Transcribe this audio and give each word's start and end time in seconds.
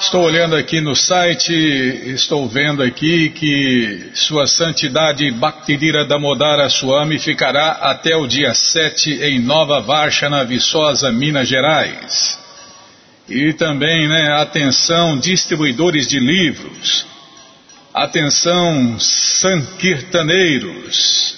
Estou 0.00 0.22
olhando 0.22 0.56
aqui 0.56 0.80
no 0.80 0.96
site, 0.96 1.52
estou 1.52 2.48
vendo 2.48 2.82
aqui 2.82 3.28
que 3.28 4.10
Sua 4.14 4.46
Santidade 4.46 5.30
Bhaktidira 5.32 6.06
Damodara 6.06 6.66
Swami 6.70 7.18
ficará 7.18 7.72
até 7.72 8.16
o 8.16 8.26
dia 8.26 8.54
7 8.54 9.22
em 9.22 9.38
Nova 9.38 9.82
Varshana 9.82 10.46
Viçosa, 10.46 11.12
Minas 11.12 11.46
Gerais. 11.46 12.38
E 13.28 13.52
também, 13.52 14.08
né, 14.08 14.32
atenção, 14.40 15.18
distribuidores 15.18 16.08
de 16.08 16.18
livros. 16.18 17.04
Atenção, 17.92 18.98
sankirtaneiros. 18.98 21.36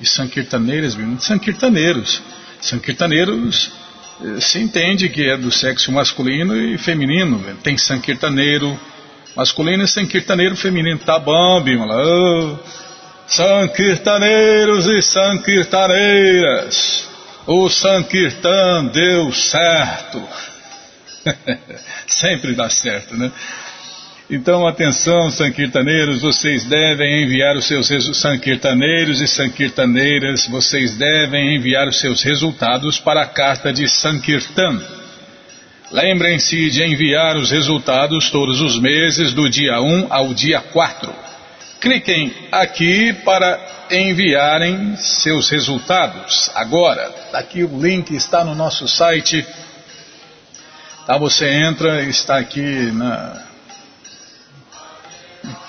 E 0.00 0.06
sankirtaneiras, 0.06 0.96
sankirtaneiros. 1.20 2.22
Sankirtaneiros 2.58 3.81
se 4.40 4.58
entende 4.58 5.08
que 5.08 5.28
é 5.28 5.36
do 5.36 5.50
sexo 5.50 5.90
masculino 5.92 6.56
e 6.56 6.78
feminino. 6.78 7.42
Tem 7.62 7.76
sankirtaneiro 7.76 8.78
masculino 9.34 9.82
e 9.84 9.88
sankirtaneiro 9.88 10.56
feminino. 10.56 10.98
Tá 10.98 11.18
bom, 11.18 11.60
Bimala. 11.62 11.96
Oh, 11.96 12.58
sankirtaneiros 13.26 14.86
e 14.86 15.02
sankirtaneiras. 15.02 17.08
O 17.46 17.68
Sankirtan 17.68 18.86
deu 18.86 19.32
certo. 19.32 20.22
Sempre 22.06 22.54
dá 22.54 22.70
certo, 22.70 23.16
né? 23.16 23.32
Então, 24.34 24.66
atenção, 24.66 25.30
sankirtaneiros, 25.30 26.22
vocês 26.22 26.64
devem 26.64 27.22
enviar 27.22 27.54
os 27.54 27.66
seus 27.66 27.86
sankirtaneiros 28.16 29.20
e 29.20 29.28
sankirtaneiras, 29.28 30.46
vocês 30.46 30.96
devem 30.96 31.54
enviar 31.54 31.86
os 31.86 32.00
seus 32.00 32.22
resultados 32.22 32.98
para 32.98 33.20
a 33.20 33.26
carta 33.26 33.70
de 33.70 33.86
Sankirtan. 33.86 34.80
Lembrem-se 35.90 36.70
de 36.70 36.82
enviar 36.82 37.36
os 37.36 37.50
resultados 37.50 38.30
todos 38.30 38.62
os 38.62 38.80
meses, 38.80 39.34
do 39.34 39.50
dia 39.50 39.78
1 39.82 40.06
ao 40.08 40.32
dia 40.32 40.62
4. 40.62 41.14
Cliquem 41.78 42.32
aqui 42.50 43.12
para 43.12 43.60
enviarem 43.90 44.96
seus 44.96 45.50
resultados. 45.50 46.50
Agora, 46.54 47.14
aqui 47.34 47.64
o 47.64 47.78
link 47.78 48.16
está 48.16 48.42
no 48.42 48.54
nosso 48.54 48.88
site. 48.88 49.46
Tá, 51.06 51.18
você 51.18 51.50
entra, 51.50 52.02
está 52.04 52.38
aqui 52.38 52.90
na, 52.92 53.51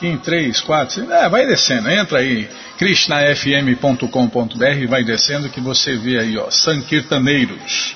em 0.01 0.17
3, 0.17 0.61
4, 0.61 1.11
é, 1.11 1.29
vai 1.29 1.45
descendo, 1.45 1.89
entra 1.89 2.19
aí, 2.19 2.49
krishnafm.com.br, 2.77 4.87
vai 4.87 5.03
descendo 5.03 5.49
que 5.49 5.59
você 5.59 5.95
vê 5.95 6.19
aí, 6.19 6.37
ó, 6.37 6.49
Sankirtaneiros. 6.49 7.95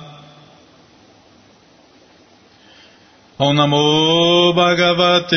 Om 3.43 4.53
Bhagavate 4.53 5.35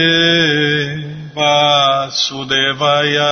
Vasudevaya. 1.35 3.25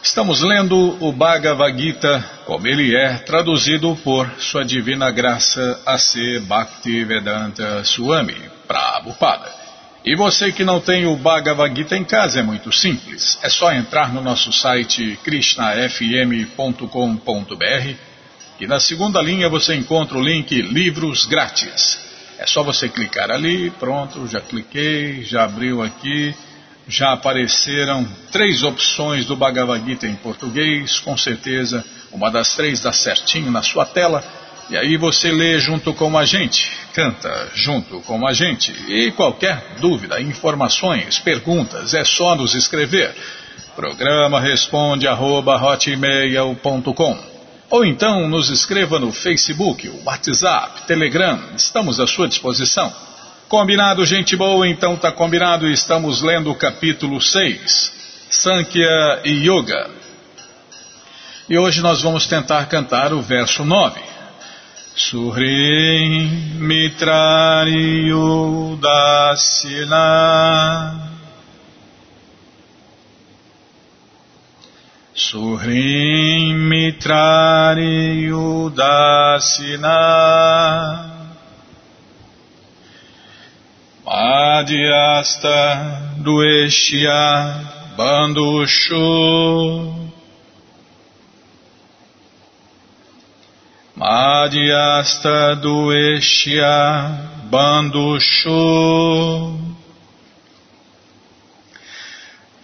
Estamos 0.00 0.42
lendo 0.42 0.96
o 1.04 1.10
Bhagavad 1.10 1.76
Gita 1.76 2.24
como 2.46 2.68
ele 2.68 2.94
é, 2.94 3.14
traduzido 3.18 3.96
por 4.04 4.30
Sua 4.38 4.64
Divina 4.64 5.10
Graça 5.10 5.82
A.C. 5.84 6.38
Bhaktivedanta 6.38 7.82
Swami 7.82 8.48
Prabhupada. 8.68 9.59
E 10.04 10.16
você 10.16 10.50
que 10.50 10.64
não 10.64 10.80
tem 10.80 11.06
o 11.06 11.14
Bhagavad 11.14 11.76
Gita 11.76 11.94
em 11.94 12.04
casa 12.04 12.40
é 12.40 12.42
muito 12.42 12.72
simples. 12.72 13.38
É 13.42 13.50
só 13.50 13.70
entrar 13.72 14.12
no 14.12 14.22
nosso 14.22 14.50
site 14.50 15.18
krishnafm.com.br 15.22 17.94
e 18.58 18.66
na 18.66 18.80
segunda 18.80 19.20
linha 19.20 19.48
você 19.48 19.74
encontra 19.74 20.16
o 20.16 20.22
link 20.22 20.62
Livros 20.62 21.26
Grátis. 21.26 21.98
É 22.38 22.46
só 22.46 22.62
você 22.62 22.88
clicar 22.88 23.30
ali, 23.30 23.70
pronto, 23.72 24.26
já 24.26 24.40
cliquei, 24.40 25.22
já 25.22 25.44
abriu 25.44 25.82
aqui, 25.82 26.34
já 26.88 27.12
apareceram 27.12 28.08
três 28.32 28.62
opções 28.62 29.26
do 29.26 29.36
Bhagavad 29.36 29.84
Gita 29.84 30.06
em 30.06 30.16
português, 30.16 30.98
com 31.00 31.16
certeza 31.16 31.84
uma 32.10 32.30
das 32.30 32.54
três 32.54 32.80
dá 32.80 32.92
certinho 32.92 33.50
na 33.50 33.62
sua 33.62 33.84
tela. 33.84 34.24
E 34.70 34.76
aí 34.76 34.96
você 34.96 35.32
lê 35.32 35.58
junto 35.58 35.92
com 35.92 36.16
a 36.16 36.24
gente, 36.24 36.70
canta 36.94 37.50
junto 37.54 38.00
com 38.02 38.24
a 38.24 38.32
gente. 38.32 38.72
E 38.88 39.10
qualquer 39.10 39.74
dúvida, 39.80 40.20
informações, 40.20 41.18
perguntas, 41.18 41.92
é 41.92 42.04
só 42.04 42.36
nos 42.36 42.54
escrever. 42.54 43.12
Programa 43.74 44.38
responde 44.38 45.08
arroba, 45.08 45.60
Ou 47.68 47.84
então 47.84 48.28
nos 48.28 48.48
escreva 48.48 49.00
no 49.00 49.10
Facebook, 49.10 49.90
WhatsApp, 50.04 50.82
Telegram, 50.86 51.40
estamos 51.56 51.98
à 51.98 52.06
sua 52.06 52.28
disposição. 52.28 52.92
Combinado, 53.48 54.06
gente 54.06 54.36
boa? 54.36 54.68
Então 54.68 54.96
tá 54.96 55.10
combinado, 55.10 55.68
estamos 55.68 56.22
lendo 56.22 56.48
o 56.48 56.54
capítulo 56.54 57.20
6, 57.20 57.92
Sankhya 58.30 59.22
e 59.24 59.48
Yoga. 59.48 59.90
E 61.48 61.58
hoje 61.58 61.80
nós 61.80 62.02
vamos 62.02 62.28
tentar 62.28 62.64
cantar 62.66 63.12
o 63.12 63.20
verso 63.20 63.64
9. 63.64 64.19
Suhrim 64.96 66.58
Mitrari 66.58 68.10
Udasina. 68.10 70.02
Suhrim 75.14 76.68
Mitrari 76.68 78.32
Udasina. 78.34 80.00
Madhyasta 84.04 86.18
Dueshya 86.20 87.94
Bandushu 87.96 90.09
Madhyasta 94.00 95.60
Dueshya 95.60 97.50
Bandushu 97.52 98.64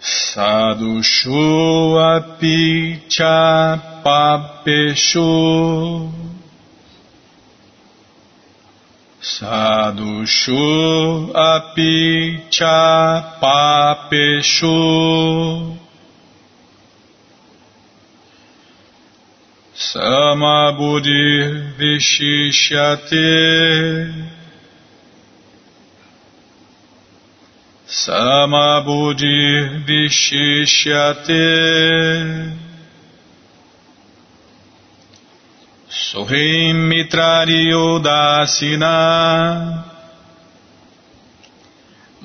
Sadushu 0.01 1.93
Apicha 2.15 3.37
Papeshu. 4.03 5.31
Sadushu 9.21 10.57
Apicha 11.35 12.79
Papeshu 13.39 14.77
Samabudir 19.77 21.77
Sama 21.77 24.09
Samabudir 27.85 29.85
Vishishate 29.85 31.45
Suhim 35.87 36.89
Mitrari 36.89 37.69
Udasina. 37.71 38.97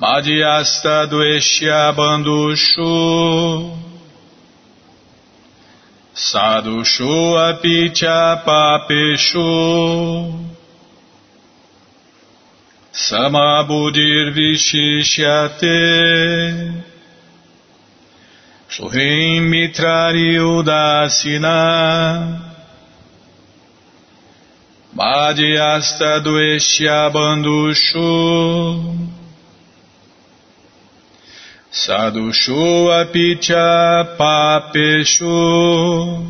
Madhyasta 0.01 1.05
Dveshya 1.05 1.93
Bandushu 1.95 3.92
Sadhushu 6.15 7.35
Apicha 7.35 8.43
Papeshu. 8.45 10.31
Samabudir 12.93 14.31
Vishishyate 14.31 15.73
Suhim 18.69 19.49
Mitrari 19.49 20.37
Udasina. 20.37 21.59
Madhyasta 24.95 26.21
Dveshya 26.23 27.09
Bandushu 27.11 28.03
Sadhushu 31.73 32.93
Apicha 33.01 34.15
Papeshu. 34.15 36.21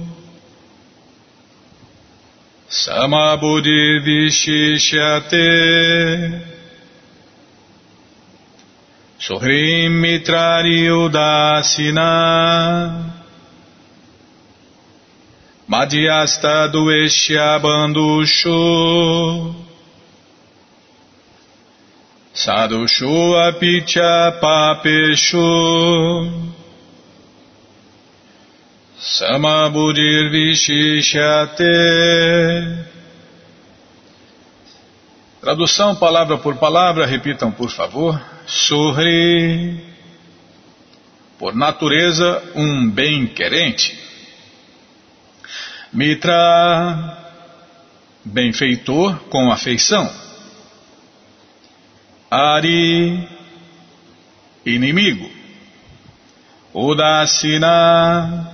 Samabudhi 2.69 3.99
Vishishyate 4.07 6.41
Sohrim 9.19 9.99
Mitrari 9.99 10.87
Udasina. 10.87 13.11
Madhyasta 15.69 16.71
Dueshya 16.71 17.59
Bandushu 17.61 19.62
Sadhushu 22.33 23.35
Apicha 23.35 24.39
Papeshu 24.41 25.39
Samabudhir 28.97 30.31
Vishishyate 30.31 31.63
Tradução 35.43 35.93
palavra 35.93 36.37
por 36.37 36.55
palavra, 36.55 37.05
repitam 37.05 37.51
por 37.51 37.69
favor. 37.69 38.17
Surri, 38.47 39.77
por 41.37 41.53
natureza, 41.53 42.41
um 42.55 42.89
bem-querente. 42.89 43.99
Mitra, 45.91 47.17
benfeitor 48.23 49.19
com 49.29 49.51
afeição. 49.51 50.22
Ari, 52.33 53.29
inimigo. 54.65 55.29
Udasina, 56.73 58.49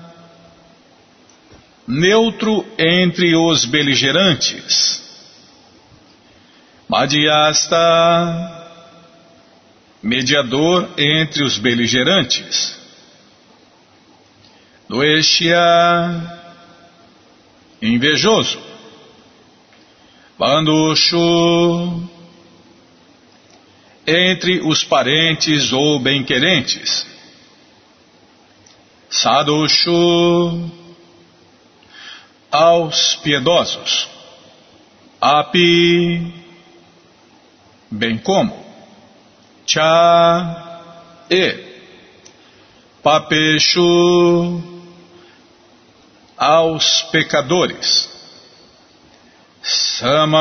neutro 1.88 2.66
entre 2.78 3.34
os 3.38 3.64
beligerantes. 3.64 5.02
Madhyasta, 6.90 7.78
mediador 10.04 10.90
entre 10.98 11.46
os 11.46 11.58
beligerantes. 11.58 12.78
Doeshya, 14.90 15.58
invejoso. 17.82 18.60
Bandushu, 20.38 22.19
entre 24.08 24.62
os 24.62 24.84
parentes 24.84 25.72
ou 25.72 26.00
bem-querentes. 26.00 27.06
Sadushu, 29.10 30.72
aos 32.52 33.16
piedosos. 33.18 34.08
Api, 35.22 36.34
bem 37.92 38.18
como 38.18 38.70
cha 39.70 40.96
e 41.30 41.56
papeshu 43.04 44.64
aos 46.36 47.04
pecadores 47.12 48.10
samabudi 49.62 50.40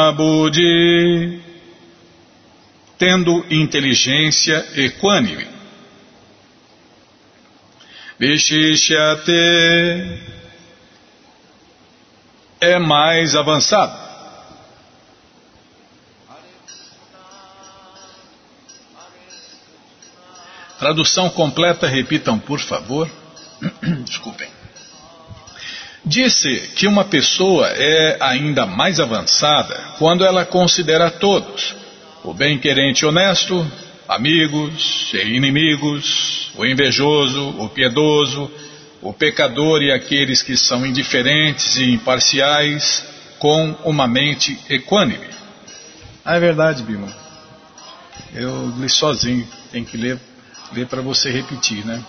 tendo 2.98 3.44
inteligência 3.50 4.66
equânime 4.76 5.46
vishishyate 8.18 9.32
é 12.60 12.78
mais 12.78 13.36
avançado 13.36 14.08
Tradução 20.78 21.28
completa, 21.28 21.88
repitam, 21.88 22.38
por 22.38 22.60
favor. 22.60 23.10
Desculpem. 24.06 24.48
Disse 26.04 26.70
que 26.76 26.86
uma 26.86 27.04
pessoa 27.04 27.66
é 27.68 28.16
ainda 28.20 28.64
mais 28.64 29.00
avançada 29.00 29.76
quando 29.98 30.24
ela 30.24 30.46
considera 30.46 31.10
todos, 31.10 31.74
o 32.24 32.34
bem-querente 32.34 33.06
honesto, 33.06 33.66
amigos 34.08 35.10
e 35.14 35.34
inimigos, 35.34 36.50
o 36.56 36.64
invejoso, 36.64 37.50
o 37.58 37.68
piedoso, 37.68 38.50
o 39.00 39.12
pecador 39.12 39.82
e 39.82 39.92
aqueles 39.92 40.42
que 40.42 40.56
são 40.56 40.84
indiferentes 40.84 41.76
e 41.76 41.92
imparciais, 41.92 43.04
com 43.38 43.76
uma 43.84 44.08
mente 44.08 44.58
equânime. 44.68 45.28
Ah, 46.24 46.36
é 46.36 46.40
verdade, 46.40 46.82
Bima. 46.82 47.08
Eu 48.34 48.72
li 48.76 48.88
sozinho, 48.88 49.46
tem 49.70 49.84
que 49.84 49.96
ler 49.96 50.18
ler 50.72 50.86
para 50.86 51.00
você 51.00 51.30
repetir, 51.30 51.84
né? 51.84 52.02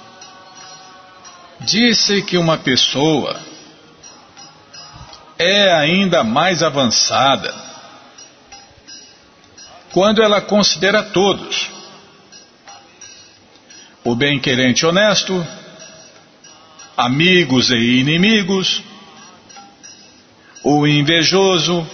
Disse 1.62 2.22
que 2.22 2.38
uma 2.38 2.58
pessoa 2.58 3.40
é 5.38 5.74
ainda 5.74 6.24
mais 6.24 6.64
avançada 6.64 7.54
quando 9.92 10.22
ela 10.22 10.42
considera 10.42 11.04
todos 11.04 11.70
o 14.04 14.16
bem-querente 14.16 14.86
honesto, 14.86 15.46
amigos 16.96 17.70
e 17.72 17.76
inimigos, 17.76 18.82
o 20.64 20.88
invejoso, 20.88 21.88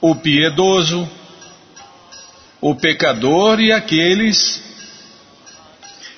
o 0.00 0.14
piedoso, 0.14 1.08
o 2.60 2.74
pecador 2.74 3.60
e 3.60 3.72
aqueles 3.72 4.62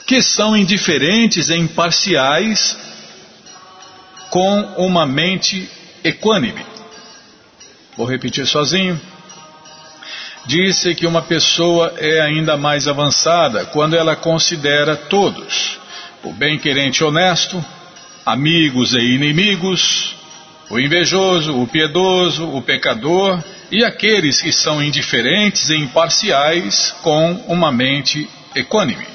que 0.07 0.23
são 0.23 0.57
indiferentes 0.57 1.51
e 1.51 1.57
imparciais 1.57 2.79
com 4.31 4.61
uma 4.77 5.05
mente 5.07 5.69
equânime. 6.03 6.65
Vou 7.97 8.07
repetir 8.07 8.47
sozinho. 8.47 8.99
Disse 10.49 10.95
que 10.95 11.07
uma 11.07 11.21
pessoa 11.21 11.93
é 11.99 12.23
ainda 12.23 12.57
mais 12.57 12.89
avançada 12.89 13.67
quando 13.67 13.95
ela 13.95 14.17
considera 14.17 14.97
todos, 14.97 15.79
o 16.25 16.33
bem-querente 16.33 17.05
honesto, 17.05 17.63
amigos 18.25 18.95
e 18.95 18.99
inimigos, 18.99 20.17
o 20.71 20.79
invejoso, 20.79 21.55
o 21.55 21.67
piedoso, 21.67 22.49
o 22.49 22.63
pecador 22.63 23.45
e 23.71 23.85
aqueles 23.85 24.41
que 24.41 24.51
são 24.51 24.83
indiferentes 24.83 25.69
e 25.69 25.77
imparciais 25.77 26.95
com 27.03 27.33
uma 27.47 27.71
mente 27.71 28.27
equânime. 28.55 29.07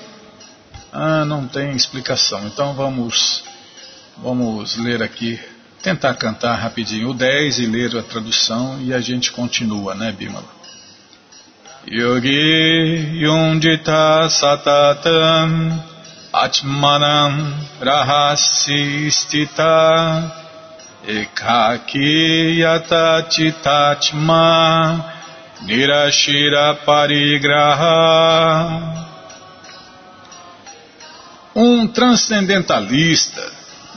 Ah, 0.91 1.25
não 1.25 1.47
tem 1.47 1.71
explicação. 1.71 2.45
Então 2.45 2.75
vamos, 2.75 3.43
vamos 4.19 4.77
ler 4.77 5.01
aqui, 5.01 5.39
tentar 5.81 6.13
cantar 6.13 6.57
rapidinho 6.57 7.09
o 7.09 7.13
10 7.15 7.57
e 7.57 7.65
ler 7.65 7.97
a 7.97 8.03
tradução 8.03 8.79
e 8.79 8.93
a 8.93 8.99
gente 8.99 9.31
continua, 9.31 9.95
né, 9.95 10.11
Bimala? 10.11 10.61
Yogi 11.85 13.19
Yundita 13.21 14.29
Satatam 14.29 15.83
Atmanam 16.33 17.59
Rahasi 17.81 19.11
Stita 19.11 20.31
Ekaki 21.05 22.59
Yata 22.59 23.27
Chitatma 23.29 25.03
Nirashira 25.65 26.75
Parigraha 26.85 27.83
Um 31.53 31.85
transcendentalista 31.87 33.51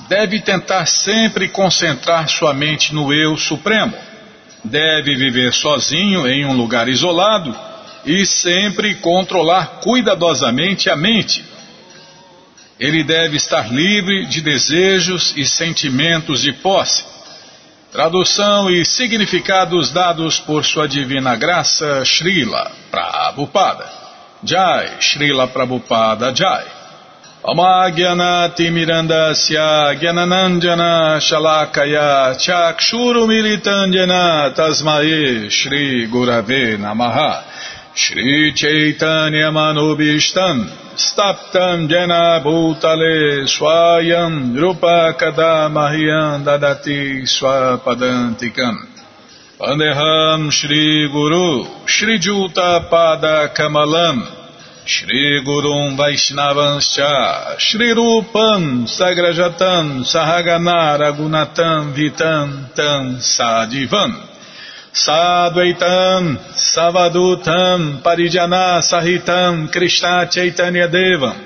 deve 0.08 0.40
tentar 0.40 0.86
sempre 0.86 1.48
concentrar 1.48 2.28
sua 2.28 2.52
mente 2.52 2.92
no 2.92 3.14
Eu 3.14 3.36
Supremo. 3.36 3.96
Deve 4.64 5.14
viver 5.14 5.52
sozinho 5.52 6.26
em 6.26 6.44
um 6.44 6.56
lugar 6.56 6.88
isolado 6.88 7.75
e 8.06 8.24
sempre 8.24 8.94
controlar 8.94 9.80
cuidadosamente 9.82 10.88
a 10.88 10.94
mente. 10.96 11.44
Ele 12.78 13.02
deve 13.02 13.36
estar 13.36 13.72
livre 13.72 14.26
de 14.26 14.40
desejos 14.40 15.34
e 15.36 15.44
sentimentos 15.44 16.42
de 16.42 16.52
posse. 16.52 17.04
Tradução 17.90 18.70
e 18.70 18.84
significados 18.84 19.90
dados 19.90 20.38
por 20.38 20.64
Sua 20.64 20.86
Divina 20.86 21.34
Graça, 21.34 22.04
Srila 22.04 22.70
Prabhupada. 22.90 23.90
Jai, 24.44 24.98
Srila 25.00 25.48
Prabhupada 25.48 26.32
Jai. 26.34 26.64
Shalakaya 31.20 32.36
Chakshuru 32.38 33.26
Militandjana 33.26 34.52
Tasmae 34.54 35.48
Shri 35.48 36.06
Gurave 36.08 36.76
Namaha 36.76 37.55
Shri 37.98 38.52
Chaitanya 38.54 39.50
Manubishtam 39.50 40.68
Staptam 40.96 41.88
Jena 41.88 42.42
Bhutale 42.44 43.48
Swayam 43.48 44.54
Rupa 44.54 45.16
Kadamahyam 45.18 46.44
Dadati 46.44 47.22
Swapadantikam. 47.24 48.76
Pandeham 49.58 50.52
Shri 50.52 51.08
Guru 51.10 51.64
Shri 51.86 52.18
Juta 52.18 52.86
Pada 52.92 53.48
Kamalam 53.56 54.20
Shri 54.84 55.40
Gurum 55.42 55.96
Vaishnavanscha 55.96 57.58
Shri 57.58 57.94
Rupam 57.94 58.84
Sagrajatam 58.84 60.04
Sahagana 60.04 61.00
Ragunatam 61.00 61.94
Vitam 61.94 62.74
Tam 62.74 63.16
Sadivam 63.16 64.35
Sadvaitam 64.96 66.38
Savadutam 66.56 68.00
Parijana 68.02 68.80
Sahitam 68.80 69.70
Krishna 69.70 70.26
Chaitanya 70.26 70.88
Devam. 70.88 71.36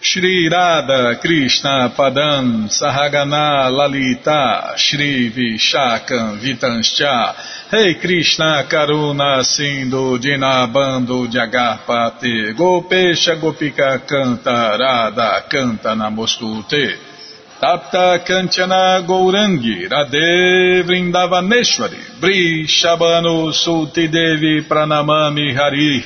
Shri 0.00 0.48
Radha 0.48 1.20
Krishna 1.20 1.92
Padam 1.94 2.64
Sahagana 2.70 3.70
Lalita 3.70 4.72
Shri 4.78 5.30
Vishakam 5.30 6.40
Vitanscha. 6.40 7.36
Rei 7.70 7.92
hey 7.92 8.00
Krishna 8.00 8.64
Karuna 8.66 9.44
Sindhu 9.44 10.16
Dinabando 10.18 11.26
Jagarpate 11.28 12.56
Gopesha 12.56 13.36
Gopika 13.38 14.06
Canta 14.08 14.78
Radha 14.78 15.44
Canta 15.50 15.94
Namostute 15.94 17.15
Tapta 17.60 18.18
Kanchana 18.26 19.00
Gourangi 19.06 19.88
Radhe 19.88 20.82
Vrindavaneshwari 20.84 22.20
Bri 22.20 22.66
Shabano 22.68 23.50
Sulti 23.50 24.08
Devi 24.08 24.60
Pranamami 24.68 25.54
Hari 25.54 26.04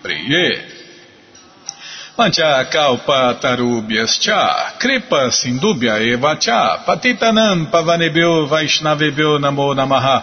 Priye. 0.00 0.62
Mancha 2.16 2.64
kalpa 2.70 3.34
tarubhyas 3.40 4.20
cha, 4.20 4.74
kripa 4.78 5.30
sindubhya 5.32 5.98
eva 5.98 6.36
cha, 6.36 6.84
patitanam 6.86 7.66
pavanebhyo 7.66 8.46
vaishnavebhyo 8.46 9.38
namo 9.40 9.74
namaha, 9.74 10.22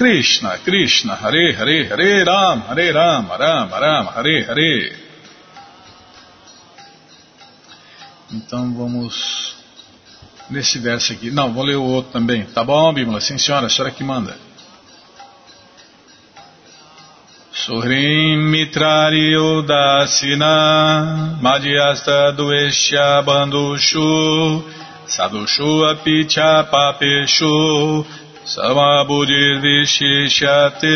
Krishna, 0.00 1.14
Hare 1.14 1.52
Hare, 1.52 1.86
Hare 1.86 2.24
Ram, 2.24 2.62
Hare 2.68 2.90
Ram, 2.90 3.28
Ram 3.28 3.68
Ram, 3.68 4.08
Hare 4.08 4.46
Hare. 4.48 4.96
Então 8.32 8.72
vamos 8.72 9.56
nesse 10.48 10.78
verso 10.78 11.12
aqui. 11.12 11.30
Não, 11.30 11.52
vou 11.52 11.64
ler 11.64 11.76
o 11.76 11.82
outro 11.82 12.12
também. 12.12 12.44
Tá 12.46 12.64
bom, 12.64 12.90
Bíblia? 12.94 13.20
Sim, 13.20 13.36
senhora, 13.36 13.66
a 13.66 13.68
senhora 13.68 13.90
que 13.90 14.02
manda. 14.02 14.34
Suhrim 17.52 18.38
mitrari 18.50 19.36
udasina 19.36 20.46
madhyasta 21.42 22.32
dueshya 22.32 23.20
bandushu 23.22 24.64
sadushu 25.04 25.84
apicha 25.84 26.64
samabudir 28.44 29.60
vishishate 29.60 30.86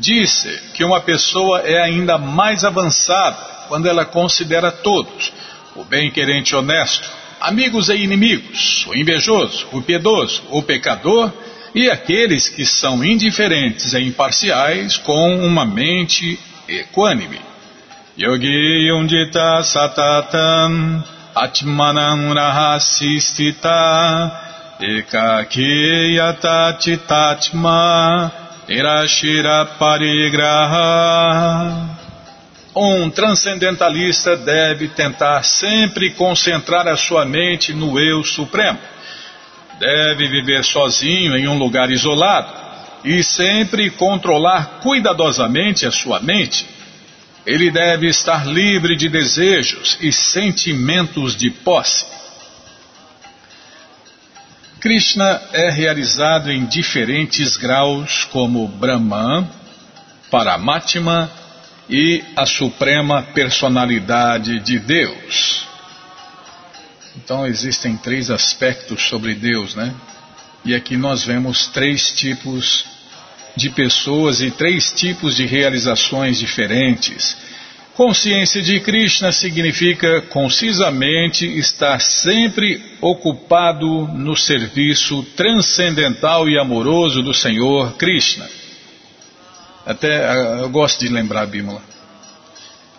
Disse 0.00 0.48
que 0.72 0.82
uma 0.82 1.00
pessoa 1.00 1.60
é 1.60 1.82
ainda 1.82 2.16
mais 2.16 2.64
avançada 2.64 3.36
quando 3.68 3.86
ela 3.86 4.06
considera 4.06 4.72
todos, 4.72 5.30
o 5.76 5.84
bem-querente 5.84 6.56
honesto, 6.56 7.06
amigos 7.38 7.90
e 7.90 7.96
inimigos, 7.96 8.86
o 8.88 8.94
invejoso, 8.96 9.66
o 9.72 9.82
piedoso, 9.82 10.42
o 10.50 10.62
pecador 10.62 11.30
e 11.74 11.90
aqueles 11.90 12.48
que 12.48 12.64
são 12.64 13.04
indiferentes 13.04 13.92
e 13.92 14.00
imparciais 14.00 14.96
com 14.96 15.46
uma 15.46 15.66
mente 15.66 16.38
equânime. 16.66 17.38
Yogi 18.18 18.88
Yundita 18.88 19.62
Satatam 19.62 21.04
Atmanam 21.34 22.32
Rahasistita 22.32 23.70
Ekakiyata 24.80 26.78
Chitatma 26.80 28.32
Nirashira 28.68 29.66
Parigraha 29.78 30.90
um 32.74 33.10
transcendentalista 33.10 34.36
deve 34.36 34.88
tentar 34.88 35.42
sempre 35.42 36.10
concentrar 36.10 36.86
a 36.86 36.96
sua 36.96 37.24
mente 37.24 37.74
no 37.74 37.98
Eu 37.98 38.22
Supremo. 38.22 38.78
Deve 39.78 40.28
viver 40.28 40.64
sozinho 40.64 41.36
em 41.36 41.48
um 41.48 41.58
lugar 41.58 41.90
isolado 41.90 42.52
e 43.04 43.24
sempre 43.24 43.90
controlar 43.90 44.80
cuidadosamente 44.82 45.84
a 45.84 45.90
sua 45.90 46.20
mente. 46.20 46.64
Ele 47.44 47.70
deve 47.70 48.06
estar 48.06 48.46
livre 48.46 48.94
de 48.94 49.08
desejos 49.08 49.98
e 50.00 50.12
sentimentos 50.12 51.34
de 51.34 51.50
posse. 51.50 52.19
Krishna 54.80 55.42
é 55.52 55.68
realizado 55.68 56.50
em 56.50 56.64
diferentes 56.64 57.58
graus 57.58 58.24
como 58.24 58.66
Brahman, 58.66 59.46
Paramatma 60.30 61.30
e 61.88 62.24
a 62.34 62.46
suprema 62.46 63.22
personalidade 63.34 64.58
de 64.60 64.78
Deus. 64.78 65.66
Então 67.14 67.46
existem 67.46 67.94
três 67.98 68.30
aspectos 68.30 69.02
sobre 69.02 69.34
Deus, 69.34 69.74
né? 69.74 69.94
E 70.64 70.74
aqui 70.74 70.96
nós 70.96 71.24
vemos 71.24 71.66
três 71.68 72.12
tipos 72.12 72.86
de 73.54 73.68
pessoas 73.68 74.40
e 74.40 74.50
três 74.50 74.92
tipos 74.92 75.36
de 75.36 75.44
realizações 75.44 76.38
diferentes. 76.38 77.36
Consciência 77.94 78.62
de 78.62 78.80
Krishna 78.80 79.32
significa 79.32 80.22
concisamente 80.22 81.44
estar 81.58 82.00
sempre 82.00 82.82
ocupado 83.00 84.06
no 84.08 84.36
serviço 84.36 85.22
transcendental 85.36 86.48
e 86.48 86.58
amoroso 86.58 87.22
do 87.22 87.34
Senhor 87.34 87.96
Krishna. 87.96 88.48
Até 89.84 90.24
ah, 90.28 90.58
eu 90.60 90.70
gosto 90.70 91.00
de 91.00 91.08
lembrar 91.08 91.46
Bímola. 91.46 91.82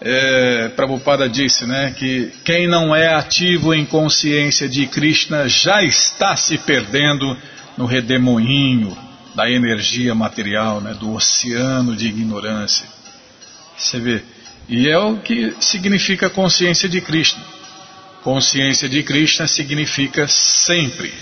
É, 0.03 0.69
Prabhupada 0.69 1.29
disse 1.29 1.65
né, 1.65 1.93
que 1.97 2.31
quem 2.43 2.67
não 2.67 2.95
é 2.95 3.13
ativo 3.13 3.73
em 3.73 3.85
consciência 3.85 4.67
de 4.67 4.87
Krishna 4.87 5.47
já 5.47 5.83
está 5.83 6.35
se 6.35 6.57
perdendo 6.57 7.37
no 7.77 7.85
redemoinho 7.85 8.97
da 9.35 9.49
energia 9.49 10.13
material, 10.13 10.81
né, 10.81 10.93
do 10.93 11.13
oceano 11.13 11.95
de 11.95 12.07
ignorância. 12.07 12.87
Você 13.77 13.99
vê. 13.99 14.23
E 14.67 14.87
é 14.87 14.97
o 14.97 15.17
que 15.17 15.55
significa 15.59 16.29
consciência 16.29 16.87
de 16.87 17.01
Krishna. 17.01 17.43
Consciência 18.23 18.87
de 18.87 19.03
Krishna 19.03 19.47
significa 19.47 20.27
sempre 20.27 21.13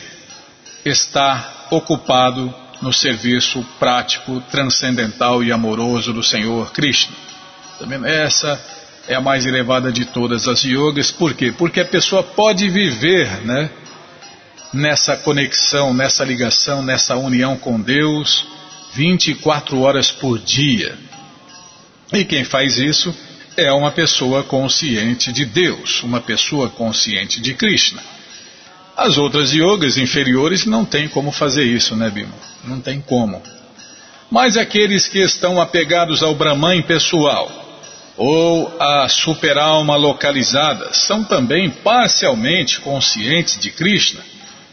estar 0.85 1.67
ocupado 1.71 2.53
no 2.81 2.93
serviço 2.93 3.65
prático, 3.77 4.41
transcendental 4.51 5.43
e 5.43 5.51
amoroso 5.51 6.13
do 6.13 6.23
Senhor 6.23 6.71
Krishna. 6.71 7.15
Essa 8.05 8.59
é 9.07 9.15
a 9.15 9.21
mais 9.21 9.45
elevada 9.45 9.91
de 9.91 10.05
todas 10.05 10.47
as 10.47 10.63
yogas. 10.63 11.11
Por 11.11 11.33
quê? 11.33 11.51
Porque 11.51 11.79
a 11.79 11.85
pessoa 11.85 12.21
pode 12.21 12.69
viver, 12.69 13.45
né, 13.45 13.69
nessa 14.73 15.17
conexão, 15.17 15.93
nessa 15.93 16.23
ligação, 16.23 16.83
nessa 16.83 17.15
união 17.15 17.57
com 17.57 17.79
Deus 17.79 18.45
24 18.93 19.79
horas 19.81 20.11
por 20.11 20.37
dia. 20.39 20.97
E 22.13 22.25
quem 22.25 22.43
faz 22.43 22.77
isso 22.77 23.15
é 23.59 23.71
uma 23.71 23.91
pessoa 23.91 24.43
consciente 24.43 25.31
de 25.31 25.45
Deus, 25.45 26.01
uma 26.03 26.21
pessoa 26.21 26.69
consciente 26.69 27.41
de 27.41 27.53
Krishna. 27.53 28.01
As 28.95 29.17
outras 29.17 29.53
yogas 29.53 29.97
inferiores 29.97 30.65
não 30.65 30.85
têm 30.85 31.07
como 31.07 31.31
fazer 31.31 31.63
isso, 31.63 31.95
né, 31.95 32.09
Bima? 32.09 32.33
Não 32.63 32.81
tem 32.81 33.01
como. 33.01 33.41
Mas 34.29 34.57
aqueles 34.57 35.07
que 35.07 35.19
estão 35.19 35.59
apegados 35.59 36.21
ao 36.21 36.35
Brahman 36.35 36.81
pessoal 36.83 37.49
ou 38.17 38.75
à 38.79 39.07
superalma 39.07 39.95
localizada 39.95 40.93
são 40.93 41.23
também 41.23 41.69
parcialmente 41.69 42.81
conscientes 42.81 43.57
de 43.57 43.71
Krishna, 43.71 44.19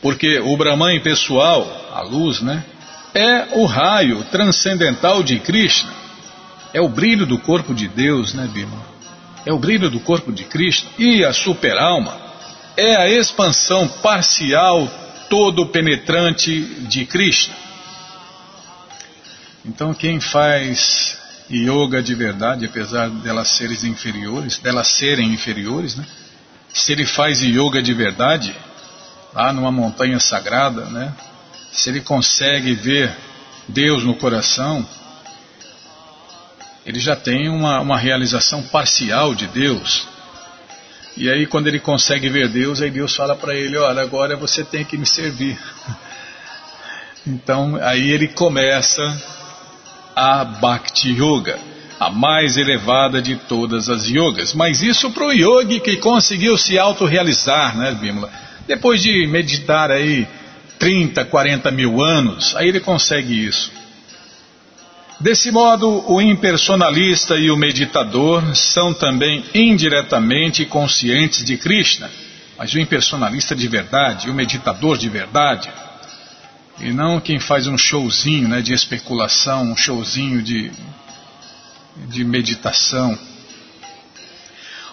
porque 0.02 0.40
o 0.40 0.56
Brahman 0.56 1.00
pessoal, 1.00 1.90
a 1.94 2.02
luz, 2.02 2.40
né, 2.40 2.64
é 3.14 3.48
o 3.52 3.64
raio 3.64 4.24
transcendental 4.24 5.22
de 5.22 5.38
Krishna. 5.38 6.05
É 6.76 6.80
o 6.82 6.90
brilho 6.90 7.24
do 7.24 7.38
corpo 7.38 7.72
de 7.72 7.88
Deus, 7.88 8.34
né, 8.34 8.46
Bima? 8.52 8.78
É 9.46 9.50
o 9.50 9.58
brilho 9.58 9.88
do 9.88 9.98
corpo 9.98 10.30
de 10.30 10.44
Krishna. 10.44 10.90
E 10.98 11.24
a 11.24 11.32
superalma 11.32 12.14
é 12.76 12.94
a 12.96 13.08
expansão 13.08 13.88
parcial, 13.88 14.86
todo 15.30 15.68
penetrante 15.68 16.60
de 16.86 17.06
Krishna. 17.06 17.54
Então 19.64 19.94
quem 19.94 20.20
faz 20.20 21.16
yoga 21.50 22.02
de 22.02 22.14
verdade, 22.14 22.66
apesar 22.66 23.08
delas 23.08 23.48
serem 23.56 23.90
inferiores, 23.90 24.58
delas 24.58 24.88
serem 24.88 25.32
inferiores, 25.32 25.96
né? 25.96 26.04
Se 26.74 26.92
ele 26.92 27.06
faz 27.06 27.40
yoga 27.40 27.80
de 27.80 27.94
verdade, 27.94 28.54
lá 29.32 29.50
numa 29.50 29.72
montanha 29.72 30.20
sagrada, 30.20 30.84
né? 30.90 31.10
Se 31.72 31.88
ele 31.88 32.02
consegue 32.02 32.74
ver 32.74 33.16
Deus 33.66 34.04
no 34.04 34.14
coração, 34.14 34.86
ele 36.86 37.00
já 37.00 37.16
tem 37.16 37.48
uma, 37.48 37.80
uma 37.80 37.98
realização 37.98 38.62
parcial 38.62 39.34
de 39.34 39.48
Deus. 39.48 40.06
E 41.16 41.28
aí, 41.28 41.46
quando 41.46 41.66
ele 41.66 41.80
consegue 41.80 42.28
ver 42.28 42.48
Deus, 42.48 42.80
aí 42.80 42.90
Deus 42.90 43.16
fala 43.16 43.34
para 43.34 43.54
ele: 43.54 43.76
Olha, 43.76 44.02
agora 44.02 44.36
você 44.36 44.62
tem 44.62 44.84
que 44.84 44.96
me 44.96 45.06
servir. 45.06 45.58
Então, 47.28 47.76
aí 47.82 48.12
ele 48.12 48.28
começa 48.28 49.02
a 50.14 50.44
Bhakti 50.44 51.10
Yoga, 51.10 51.58
a 51.98 52.08
mais 52.08 52.56
elevada 52.56 53.20
de 53.20 53.34
todas 53.34 53.88
as 53.88 54.08
yogas. 54.08 54.54
Mas 54.54 54.80
isso 54.80 55.10
para 55.10 55.26
o 55.26 55.32
yogi 55.32 55.80
que 55.80 55.96
conseguiu 55.96 56.56
se 56.56 56.78
autorrealizar, 56.78 57.76
né, 57.76 57.90
Bimala? 58.00 58.30
Depois 58.68 59.02
de 59.02 59.26
meditar 59.26 59.90
aí 59.90 60.24
30, 60.78 61.24
40 61.24 61.68
mil 61.72 62.00
anos, 62.00 62.54
aí 62.54 62.68
ele 62.68 62.78
consegue 62.78 63.44
isso. 63.44 63.72
Desse 65.18 65.50
modo, 65.50 66.04
o 66.12 66.20
impersonalista 66.20 67.36
e 67.36 67.50
o 67.50 67.56
meditador 67.56 68.54
são 68.54 68.92
também 68.92 69.42
indiretamente 69.54 70.66
conscientes 70.66 71.42
de 71.42 71.56
Krishna, 71.56 72.10
mas 72.58 72.74
o 72.74 72.78
impersonalista 72.78 73.56
de 73.56 73.66
verdade, 73.66 74.28
o 74.28 74.34
meditador 74.34 74.98
de 74.98 75.08
verdade, 75.08 75.70
e 76.80 76.92
não 76.92 77.18
quem 77.18 77.40
faz 77.40 77.66
um 77.66 77.78
showzinho 77.78 78.46
né, 78.46 78.60
de 78.60 78.74
especulação, 78.74 79.72
um 79.72 79.76
showzinho 79.76 80.42
de, 80.42 80.70
de 82.08 82.22
meditação. 82.22 83.18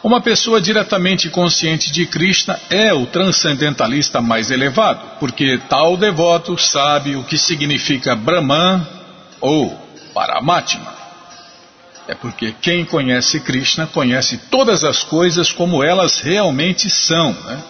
Uma 0.01 0.21
pessoa 0.21 0.61
diretamente 0.61 1.29
consciente 1.29 1.91
de 1.91 2.05
Krishna 2.05 2.57
é 2.69 2.93
o 2.93 3.05
transcendentalista 3.05 4.21
mais 4.21 4.51
elevado, 4.51 5.19
porque 5.19 5.59
tal 5.67 5.97
devoto 5.97 6.57
sabe 6.57 7.17
o 7.17 7.25
que 7.25 7.37
significa 7.37 8.15
Brahman 8.15 8.87
ou 9.41 9.82
Paramatma. 10.13 10.93
É 12.07 12.13
porque 12.13 12.53
quem 12.61 12.83
conhece 12.83 13.39
Krishna 13.39 13.87
conhece 13.87 14.37
todas 14.49 14.83
as 14.83 15.03
coisas 15.03 15.51
como 15.51 15.83
elas 15.83 16.19
realmente 16.19 16.89
são. 16.89 17.31
Né? 17.31 17.63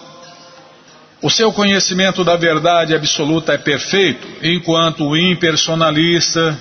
O 1.22 1.30
seu 1.30 1.52
conhecimento 1.52 2.24
da 2.24 2.36
verdade 2.36 2.94
absoluta 2.94 3.54
é 3.54 3.58
perfeito, 3.58 4.26
enquanto 4.42 5.06
o 5.06 5.16
impersonalista 5.16 6.58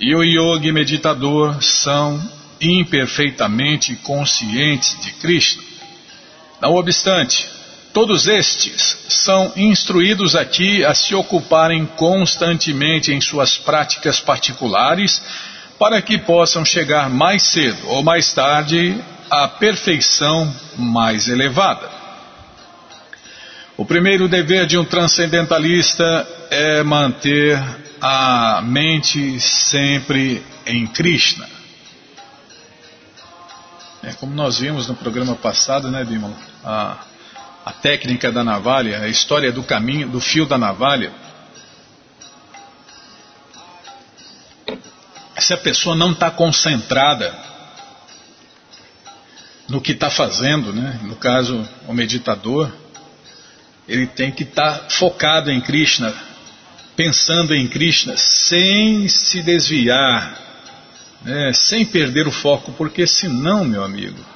e 0.00 0.14
o 0.14 0.24
yogi 0.24 0.72
meditador 0.72 1.62
são 1.62 2.20
imperfeitamente 2.60 3.94
conscientes 3.96 4.98
de 5.00 5.12
Krishna. 5.12 5.62
Não 6.60 6.74
obstante, 6.74 7.46
Todos 7.94 8.26
estes 8.26 8.98
são 9.08 9.52
instruídos 9.54 10.34
aqui 10.34 10.84
a 10.84 10.92
se 10.96 11.14
ocuparem 11.14 11.86
constantemente 11.86 13.12
em 13.12 13.20
suas 13.20 13.56
práticas 13.56 14.18
particulares 14.18 15.22
para 15.78 16.02
que 16.02 16.18
possam 16.18 16.64
chegar 16.64 17.08
mais 17.08 17.44
cedo 17.44 17.78
ou 17.86 18.02
mais 18.02 18.32
tarde 18.32 19.00
à 19.30 19.46
perfeição 19.46 20.52
mais 20.76 21.28
elevada. 21.28 21.88
O 23.76 23.84
primeiro 23.84 24.28
dever 24.28 24.66
de 24.66 24.76
um 24.76 24.84
transcendentalista 24.84 26.26
é 26.50 26.82
manter 26.82 27.62
a 28.00 28.60
mente 28.60 29.38
sempre 29.38 30.44
em 30.66 30.84
Krishna. 30.88 31.48
É 34.02 34.12
como 34.14 34.34
nós 34.34 34.58
vimos 34.58 34.88
no 34.88 34.96
programa 34.96 35.36
passado, 35.36 35.92
né, 35.92 36.04
Bimala? 36.04 36.34
A 36.64 36.96
a 37.64 37.72
técnica 37.72 38.30
da 38.30 38.44
navalha, 38.44 39.00
a 39.00 39.08
história 39.08 39.50
do 39.50 39.62
caminho, 39.62 40.08
do 40.08 40.20
fio 40.20 40.44
da 40.44 40.58
navalha. 40.58 41.12
Se 45.38 45.54
a 45.54 45.56
pessoa 45.56 45.96
não 45.96 46.12
está 46.12 46.30
concentrada 46.30 47.34
no 49.68 49.80
que 49.80 49.92
está 49.92 50.10
fazendo, 50.10 50.72
né? 50.72 51.00
no 51.04 51.16
caso, 51.16 51.66
o 51.88 51.94
meditador, 51.94 52.70
ele 53.88 54.06
tem 54.06 54.30
que 54.30 54.42
estar 54.42 54.78
tá 54.78 54.90
focado 54.90 55.50
em 55.50 55.60
Krishna, 55.60 56.14
pensando 56.94 57.54
em 57.54 57.66
Krishna, 57.66 58.16
sem 58.16 59.08
se 59.08 59.42
desviar, 59.42 60.38
né? 61.22 61.52
sem 61.54 61.84
perder 61.84 62.28
o 62.28 62.32
foco, 62.32 62.72
porque 62.72 63.06
senão, 63.06 63.64
meu 63.64 63.82
amigo, 63.82 64.33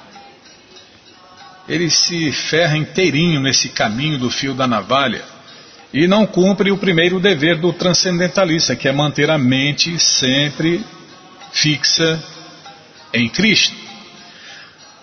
ele 1.69 1.89
se 1.89 2.31
ferra 2.31 2.75
inteirinho 2.75 3.39
nesse 3.39 3.69
caminho 3.69 4.17
do 4.17 4.31
fio 4.31 4.55
da 4.55 4.67
navalha 4.67 5.23
e 5.93 6.07
não 6.07 6.25
cumpre 6.25 6.71
o 6.71 6.77
primeiro 6.77 7.19
dever 7.19 7.57
do 7.57 7.71
transcendentalista, 7.71 8.75
que 8.75 8.87
é 8.87 8.91
manter 8.91 9.29
a 9.29 9.37
mente 9.37 9.99
sempre 9.99 10.83
fixa 11.51 12.21
em 13.13 13.29
Krishna. 13.29 13.77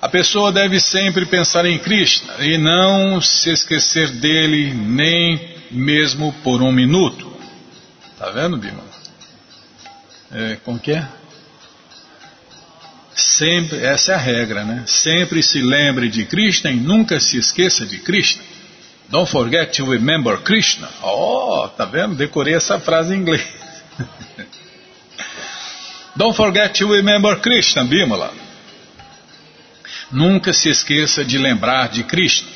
A 0.03 0.09
pessoa 0.09 0.53
deve 0.53 0.79
sempre 0.81 1.25
pensar 1.25 1.65
em 1.65 1.79
Krishna 1.79 2.35
e 2.41 2.59
não 2.59 3.21
se 3.21 3.51
esquecer 3.51 4.11
dele 4.11 4.75
nem 4.75 5.57
mesmo 5.71 6.33
por 6.45 6.63
um 6.63 6.73
minuto. 6.73 7.33
Tá 8.19 8.31
vendo, 8.31 8.57
Bima? 8.57 8.85
É, 10.33 10.57
como 10.65 10.79
que 10.79 10.93
é? 10.93 11.07
Sempre, 13.17 13.83
essa 13.83 14.13
é 14.13 14.15
a 14.15 14.19
regra, 14.19 14.63
né? 14.63 14.85
Sempre 14.87 15.43
se 15.43 15.63
lembre 15.63 16.11
de 16.11 16.27
Krishna 16.27 16.71
e 16.71 16.77
nunca 16.77 17.19
se 17.19 17.39
esqueça 17.39 17.87
de 17.87 17.97
Krishna. 17.97 18.43
Don't 19.09 19.31
forget 19.31 19.75
to 19.75 19.91
remember 19.91 20.37
Krishna. 20.43 20.87
Oh, 21.03 21.67
tá 21.67 21.87
vendo? 21.87 22.15
Decorei 22.15 22.55
essa 22.55 22.79
frase 22.79 23.15
em 23.15 23.21
inglês. 23.21 23.43
Don't 26.15 26.37
forget 26.37 26.79
to 26.79 26.93
remember 26.93 27.41
Krishna, 27.41 27.85
Bimala. 27.85 28.35
Nunca 30.13 30.53
se 30.53 30.69
esqueça 30.69 31.25
de 31.25 31.39
lembrar 31.39 31.89
de 31.89 32.05
Krishna. 32.05 32.51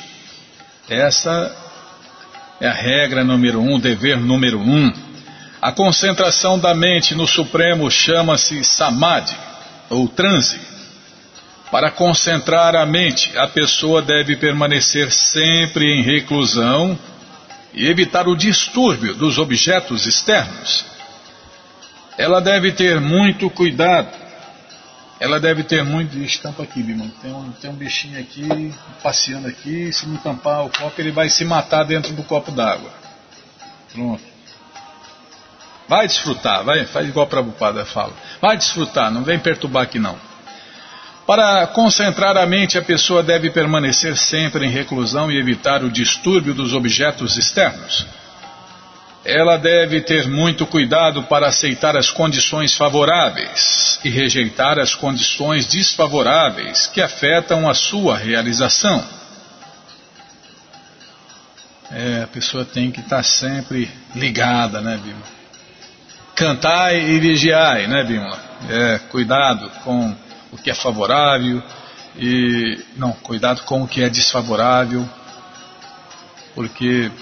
Essa 0.91 1.57
é 2.61 2.69
a 2.69 2.75
regra 2.75 3.25
número 3.25 3.63
um, 3.63 3.81
dever 3.81 4.21
número 4.21 4.61
um. 4.61 4.93
A 5.63 5.73
concentração 5.73 6.59
da 6.59 6.75
mente 6.75 7.15
no 7.15 7.27
Supremo 7.27 7.91
chama-se 7.91 8.63
Samadhi 8.63 9.49
ou 9.91 10.09
transe. 10.09 10.59
Para 11.71 11.91
concentrar 11.91 12.75
a 12.75 12.87
mente, 12.87 13.37
a 13.37 13.47
pessoa 13.47 14.01
deve 14.01 14.37
permanecer 14.37 15.13
sempre 15.13 15.85
em 15.85 16.03
reclusão 16.03 16.99
e 17.73 17.87
evitar 17.87 18.27
o 18.27 18.37
distúrbio 18.37 19.15
dos 19.15 19.39
objetos 19.39 20.07
externos. 20.07 20.85
Ela 22.19 22.41
deve 22.41 22.73
ter 22.73 23.01
muito 23.01 23.49
cuidado. 23.51 24.09
Ela 25.21 25.39
deve 25.39 25.63
ter 25.63 25.85
muito. 25.85 26.19
Estampa 26.19 26.63
aqui, 26.63 26.83
Bimão. 26.83 27.11
Tem 27.23 27.33
um, 27.33 27.53
tem 27.53 27.71
um 27.71 27.75
bichinho 27.75 28.19
aqui, 28.19 28.73
passeando 29.03 29.47
aqui. 29.47 29.93
Se 29.93 30.07
não 30.07 30.17
tampar 30.17 30.65
o 30.65 30.71
copo, 30.71 31.01
ele 31.01 31.13
vai 31.13 31.29
se 31.29 31.45
matar 31.45 31.85
dentro 31.85 32.13
do 32.15 32.23
copo 32.25 32.51
d'água. 32.51 32.91
Pronto. 33.93 34.30
Vai 35.91 36.07
desfrutar, 36.07 36.63
vai, 36.63 36.85
faz 36.85 37.09
igual 37.09 37.27
a 37.27 37.29
Prabhupada 37.29 37.85
fala. 37.85 38.13
Vai 38.41 38.57
desfrutar, 38.57 39.11
não 39.11 39.25
vem 39.25 39.41
perturbar 39.41 39.83
aqui 39.83 39.99
não. 39.99 40.17
Para 41.27 41.67
concentrar 41.67 42.37
a 42.37 42.47
mente, 42.47 42.79
a 42.79 42.83
pessoa 42.83 43.25
deve 43.25 43.51
permanecer 43.51 44.17
sempre 44.17 44.65
em 44.65 44.71
reclusão 44.71 45.33
e 45.33 45.37
evitar 45.37 45.83
o 45.83 45.91
distúrbio 45.91 46.55
dos 46.55 46.75
objetos 46.75 47.37
externos. 47.37 48.07
Ela 49.25 49.57
deve 49.57 50.01
ter 50.01 50.29
muito 50.29 50.65
cuidado 50.65 51.25
para 51.25 51.49
aceitar 51.49 51.97
as 51.97 52.09
condições 52.09 52.77
favoráveis 52.77 53.99
e 54.05 54.09
rejeitar 54.09 54.79
as 54.79 54.95
condições 54.95 55.67
desfavoráveis 55.67 56.87
que 56.87 57.03
afetam 57.03 57.69
a 57.69 57.75
sua 57.75 58.17
realização. 58.17 59.05
É, 61.91 62.23
a 62.23 62.29
pessoa 62.29 62.65
tem 62.65 62.93
que 62.93 63.01
estar 63.01 63.25
sempre 63.25 63.91
ligada, 64.15 64.81
né, 64.81 64.97
Bima? 64.97 65.40
Cantai 66.41 66.99
e 66.99 67.21
vigiai, 67.21 67.87
né, 67.87 68.03
Bima? 68.03 68.39
É, 68.67 68.99
cuidado 69.11 69.71
com 69.85 70.17
o 70.51 70.57
que 70.57 70.71
é 70.71 70.75
favorável 70.75 71.63
e 72.17 72.83
não, 72.97 73.13
cuidado 73.13 73.61
com 73.65 73.83
o 73.83 73.87
que 73.87 74.03
é 74.03 74.09
desfavorável, 74.09 75.07
porque 76.55 77.13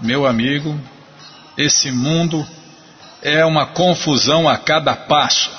meu 0.00 0.24
amigo, 0.24 0.80
esse 1.58 1.90
mundo 1.90 2.46
é 3.20 3.44
uma 3.44 3.66
confusão 3.66 4.48
a 4.48 4.56
cada 4.56 4.94
passo. 4.94 5.50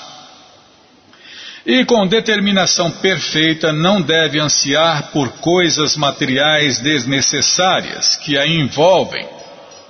E 1.66 1.84
com 1.84 2.08
determinação 2.08 2.90
perfeita 2.90 3.74
não 3.74 4.02
deve 4.02 4.40
ansiar 4.40 5.12
por 5.12 5.34
coisas 5.34 5.98
materiais 5.98 6.80
desnecessárias 6.80 8.16
que 8.16 8.38
a 8.38 8.48
envolvem 8.48 9.28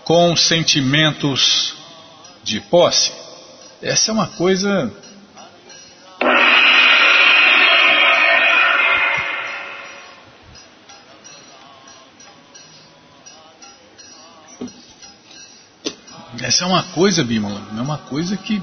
com 0.06 0.36
sentimentos 0.36 1.80
de 2.44 2.60
posse. 2.62 3.12
Essa 3.82 4.12
é 4.12 4.14
uma 4.14 4.28
coisa 4.28 4.92
Essa 16.42 16.64
é 16.64 16.68
uma 16.68 16.84
coisa, 16.84 17.24
Bímola, 17.24 17.62
é 17.78 17.82
uma 17.82 17.98
coisa 17.98 18.36
que 18.36 18.62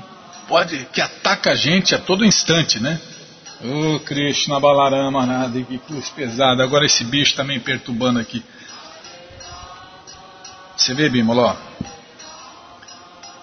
pode, 0.48 0.84
que 0.92 1.00
ataca 1.00 1.52
a 1.52 1.54
gente 1.54 1.94
a 1.94 1.98
todo 1.98 2.24
instante, 2.24 2.80
né? 2.80 3.00
Ô 3.62 3.94
oh, 3.94 4.00
Krishna 4.00 4.58
Balarama, 4.58 5.24
nada, 5.24 5.62
que 5.62 5.78
cruz 5.78 6.10
pesada. 6.10 6.62
Agora 6.62 6.86
esse 6.86 7.04
bicho 7.04 7.34
também 7.36 7.60
perturbando 7.60 8.18
aqui. 8.18 8.42
Você 10.76 10.92
vê, 10.92 11.08
Bímola, 11.08 11.42
ó. 11.42 11.67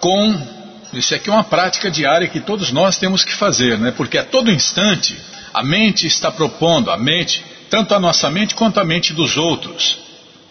Com. 0.00 0.56
Isso 0.92 1.14
aqui 1.14 1.28
é 1.28 1.32
uma 1.32 1.44
prática 1.44 1.90
diária 1.90 2.28
que 2.28 2.40
todos 2.40 2.70
nós 2.70 2.96
temos 2.96 3.24
que 3.24 3.34
fazer, 3.34 3.78
né? 3.78 3.92
Porque 3.96 4.16
a 4.16 4.24
todo 4.24 4.50
instante 4.50 5.16
a 5.52 5.62
mente 5.62 6.06
está 6.06 6.30
propondo, 6.30 6.90
a 6.90 6.96
mente, 6.96 7.44
tanto 7.70 7.94
a 7.94 8.00
nossa 8.00 8.30
mente 8.30 8.54
quanto 8.54 8.78
a 8.78 8.84
mente 8.84 9.12
dos 9.12 9.36
outros, 9.36 9.98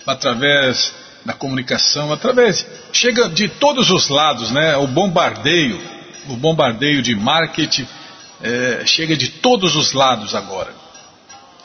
através 0.05 0.93
da 1.23 1.34
comunicação, 1.34 2.12
através. 2.12 2.65
Chega 2.91 3.29
de 3.29 3.47
todos 3.47 3.89
os 3.89 4.10
lados, 4.10 4.51
né? 4.51 4.75
O 4.77 4.88
bombardeio, 4.88 5.81
o 6.27 6.36
bombardeio 6.36 7.01
de 7.01 7.15
marketing 7.15 7.88
é, 8.41 8.84
chega 8.86 9.15
de 9.15 9.29
todos 9.29 9.75
os 9.75 9.93
lados 9.93 10.36
agora. 10.36 10.71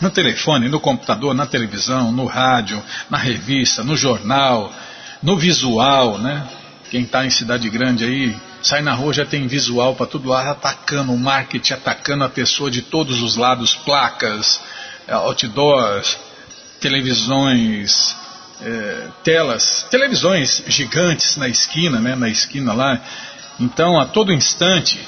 No 0.00 0.10
telefone, 0.10 0.68
no 0.68 0.80
computador, 0.80 1.34
na 1.34 1.46
televisão, 1.46 2.10
no 2.10 2.24
rádio, 2.24 2.82
na 3.10 3.18
revista, 3.18 3.84
no 3.84 3.96
jornal, 3.96 4.72
no 5.22 5.36
visual, 5.36 6.16
né? 6.18 6.46
Quem 6.90 7.03
está 7.03 7.24
em 7.24 7.31
cidade 7.31 7.70
grande 7.70 8.05
aí, 8.05 8.37
sai 8.61 8.83
na 8.83 8.92
rua 8.92 9.12
já 9.12 9.24
tem 9.24 9.46
visual 9.46 9.94
para 9.94 10.07
tudo 10.07 10.29
lá, 10.29 10.50
atacando 10.50 11.12
o 11.12 11.16
marketing, 11.16 11.74
atacando 11.74 12.24
a 12.24 12.29
pessoa 12.29 12.68
de 12.68 12.83
todos 12.83 13.22
os 13.22 13.37
lados, 13.37 13.76
placas, 13.76 14.61
outdoors, 15.09 16.18
televisões, 16.81 18.16
é, 18.61 19.07
telas, 19.22 19.87
televisões 19.88 20.64
gigantes 20.66 21.37
na 21.37 21.48
esquina, 21.48 22.00
né, 22.00 22.16
na 22.16 22.29
esquina 22.29 22.72
lá. 22.72 23.00
Então, 23.61 24.00
a 24.00 24.07
todo 24.07 24.33
instante, 24.33 24.98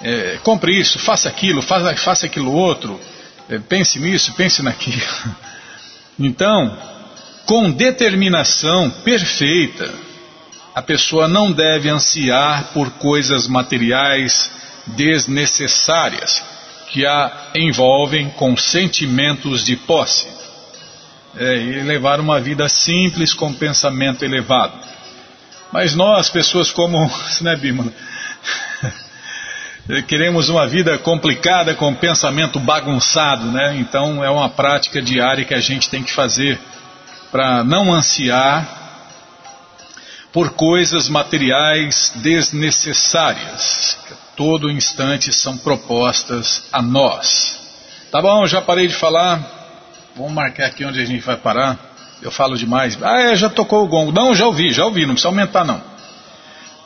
é, 0.00 0.38
compre 0.42 0.80
isso, 0.80 0.98
faça 0.98 1.28
aquilo, 1.28 1.60
faça, 1.60 1.94
faça 1.96 2.24
aquilo 2.24 2.52
outro, 2.52 2.98
é, 3.50 3.58
pense 3.58 3.98
nisso, 3.98 4.32
pense 4.32 4.62
naquilo. 4.62 5.02
Então, 6.18 6.78
com 7.46 7.70
determinação 7.70 8.90
perfeita, 8.90 9.90
a 10.74 10.80
pessoa 10.80 11.28
não 11.28 11.52
deve 11.52 11.88
ansiar 11.88 12.70
por 12.72 12.90
coisas 12.92 13.46
materiais 13.46 14.50
desnecessárias 14.86 16.42
que 16.88 17.06
a 17.06 17.50
envolvem 17.54 18.30
com 18.30 18.56
sentimentos 18.56 19.62
de 19.62 19.76
posse 19.76 20.26
é, 21.36 21.56
e 21.56 21.82
levar 21.82 22.20
uma 22.20 22.40
vida 22.40 22.68
simples 22.68 23.32
com 23.32 23.52
pensamento 23.52 24.24
elevado. 24.24 24.74
Mas 25.72 25.94
nós, 25.94 26.28
pessoas 26.28 26.70
como, 26.70 27.10
né? 27.40 27.58
Queremos 30.06 30.48
uma 30.48 30.66
vida 30.66 30.96
complicada 30.98 31.74
com 31.74 31.94
pensamento 31.94 32.60
bagunçado, 32.60 33.50
né? 33.50 33.76
Então 33.78 34.22
é 34.22 34.30
uma 34.30 34.48
prática 34.48 35.02
diária 35.02 35.44
que 35.44 35.54
a 35.54 35.60
gente 35.60 35.90
tem 35.90 36.02
que 36.02 36.12
fazer 36.12 36.58
para 37.30 37.64
não 37.64 37.92
ansiar 37.92 38.81
por 40.32 40.50
coisas 40.54 41.08
materiais 41.08 42.12
desnecessárias, 42.16 43.98
que 44.06 44.14
a 44.14 44.16
todo 44.34 44.70
instante 44.70 45.32
são 45.32 45.58
propostas 45.58 46.64
a 46.72 46.80
nós. 46.80 47.58
Tá 48.10 48.20
bom, 48.22 48.46
já 48.46 48.62
parei 48.62 48.88
de 48.88 48.94
falar. 48.94 49.60
Vamos 50.16 50.32
marcar 50.32 50.66
aqui 50.66 50.84
onde 50.84 51.00
a 51.00 51.04
gente 51.04 51.22
vai 51.22 51.36
parar. 51.36 51.78
Eu 52.22 52.30
falo 52.30 52.56
demais. 52.56 52.96
Ah, 53.02 53.20
é, 53.20 53.36
já 53.36 53.50
tocou 53.50 53.84
o 53.84 53.88
gongo. 53.88 54.12
Não, 54.12 54.34
já 54.34 54.46
ouvi, 54.46 54.72
já 54.72 54.84
ouvi, 54.84 55.00
não 55.04 55.14
precisa 55.14 55.28
aumentar 55.28 55.64
não. 55.64 55.82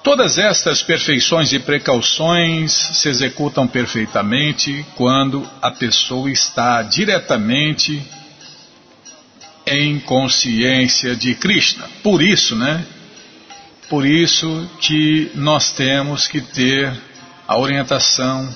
Todas 0.02 0.38
estas 0.38 0.82
perfeições 0.82 1.52
e 1.52 1.58
precauções 1.58 2.72
se 2.72 3.08
executam 3.08 3.66
perfeitamente 3.66 4.86
quando 4.94 5.48
a 5.60 5.70
pessoa 5.70 6.30
está 6.30 6.80
diretamente 6.82 8.00
em 9.66 9.98
consciência 9.98 11.16
de 11.16 11.34
Krishna. 11.34 11.86
Por 12.04 12.22
isso, 12.22 12.54
né? 12.54 12.86
Por 13.88 14.06
isso 14.06 14.68
que 14.80 15.30
nós 15.34 15.70
temos 15.72 16.26
que 16.26 16.40
ter 16.40 16.92
a 17.46 17.56
orientação 17.56 18.52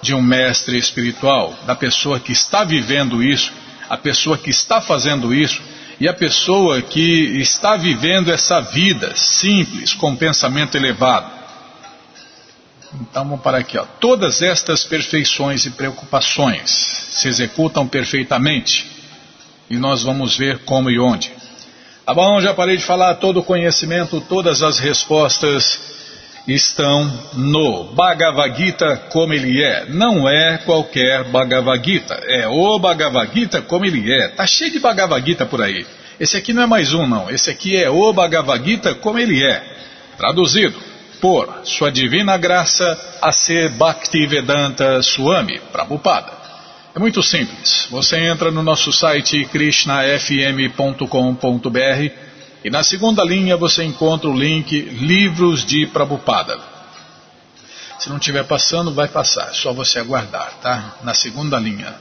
de 0.00 0.14
um 0.14 0.20
mestre 0.20 0.76
espiritual, 0.76 1.56
da 1.64 1.76
pessoa 1.76 2.18
que 2.18 2.32
está 2.32 2.64
vivendo 2.64 3.22
isso 3.22 3.52
a 3.92 3.96
pessoa 3.98 4.38
que 4.38 4.48
está 4.48 4.80
fazendo 4.80 5.34
isso 5.34 5.60
e 6.00 6.08
a 6.08 6.14
pessoa 6.14 6.80
que 6.80 7.38
está 7.38 7.76
vivendo 7.76 8.32
essa 8.32 8.58
vida 8.58 9.14
simples, 9.14 9.92
com 9.92 10.16
pensamento 10.16 10.78
elevado. 10.78 11.30
Então 13.02 13.22
vamos 13.24 13.42
parar 13.42 13.58
aqui. 13.58 13.76
Ó. 13.76 13.84
Todas 14.00 14.40
estas 14.40 14.82
perfeições 14.82 15.66
e 15.66 15.70
preocupações 15.72 16.70
se 17.10 17.28
executam 17.28 17.86
perfeitamente 17.86 18.90
e 19.68 19.76
nós 19.76 20.02
vamos 20.02 20.38
ver 20.38 20.60
como 20.60 20.88
e 20.88 20.98
onde. 20.98 21.30
Tá 22.04 22.12
bom, 22.12 22.40
já 22.40 22.52
parei 22.52 22.76
de 22.76 22.82
falar 22.82 23.14
todo 23.14 23.38
o 23.38 23.44
conhecimento, 23.44 24.20
todas 24.22 24.60
as 24.60 24.80
respostas 24.80 25.80
estão 26.48 27.08
no 27.34 27.84
Bhagavad 27.94 28.56
Gita 28.56 28.96
como 29.12 29.32
ele 29.32 29.62
é. 29.62 29.86
Não 29.88 30.28
é 30.28 30.58
qualquer 30.58 31.22
Bhagavad 31.30 31.80
Gita, 31.84 32.20
é 32.26 32.48
o 32.48 32.76
Bhagavad 32.80 33.32
Gita 33.32 33.62
como 33.62 33.84
ele 33.84 34.12
é. 34.12 34.28
Tá 34.30 34.44
cheio 34.44 34.72
de 34.72 34.80
Bhagavad 34.80 35.24
Gita 35.24 35.46
por 35.46 35.62
aí. 35.62 35.86
Esse 36.18 36.36
aqui 36.36 36.52
não 36.52 36.64
é 36.64 36.66
mais 36.66 36.92
um, 36.92 37.06
não. 37.06 37.30
Esse 37.30 37.50
aqui 37.50 37.76
é 37.76 37.88
o 37.88 38.12
Bhagavad 38.12 38.68
Gita 38.68 38.96
como 38.96 39.20
ele 39.20 39.44
é. 39.44 39.62
Traduzido 40.16 40.76
por 41.20 41.60
Sua 41.62 41.92
Divina 41.92 42.36
Graça 42.36 42.98
a 43.22 43.30
ser 43.30 43.68
Bhaktivedanta 43.68 45.00
Swami 45.04 45.60
Prabhupada. 45.70 46.41
É 46.94 46.98
muito 46.98 47.22
simples. 47.22 47.86
Você 47.90 48.18
entra 48.18 48.50
no 48.50 48.62
nosso 48.62 48.92
site 48.92 49.46
krishnafm.com.br 49.46 52.12
e 52.62 52.70
na 52.70 52.82
segunda 52.82 53.24
linha 53.24 53.56
você 53.56 53.82
encontra 53.82 54.28
o 54.28 54.38
link 54.38 54.78
Livros 54.78 55.64
de 55.64 55.86
Prabupada. 55.86 56.60
Se 57.98 58.10
não 58.10 58.18
estiver 58.18 58.44
passando, 58.44 58.92
vai 58.92 59.08
passar, 59.08 59.48
é 59.48 59.54
só 59.54 59.72
você 59.72 60.00
aguardar, 60.00 60.52
tá? 60.60 60.96
Na 61.02 61.14
segunda 61.14 61.58
linha. 61.58 61.94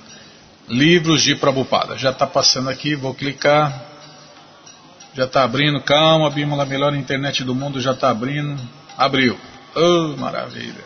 Livros 0.67 1.23
de 1.23 1.35
Prabupada. 1.35 1.97
Já 1.97 2.09
está 2.09 2.27
passando 2.27 2.69
aqui, 2.69 2.93
vou 2.93 3.13
clicar. 3.13 3.85
Já 5.13 5.23
está 5.23 5.43
abrindo, 5.43 5.81
calma, 5.81 6.29
Bímola, 6.29 6.63
a 6.63 6.65
melhor 6.65 6.93
internet 6.95 7.45
do 7.45 7.55
mundo 7.55 7.79
já 7.79 7.91
está 7.91 8.09
abrindo. 8.09 8.61
Abriu. 8.97 9.39
Oh, 9.73 10.17
maravilha. 10.17 10.83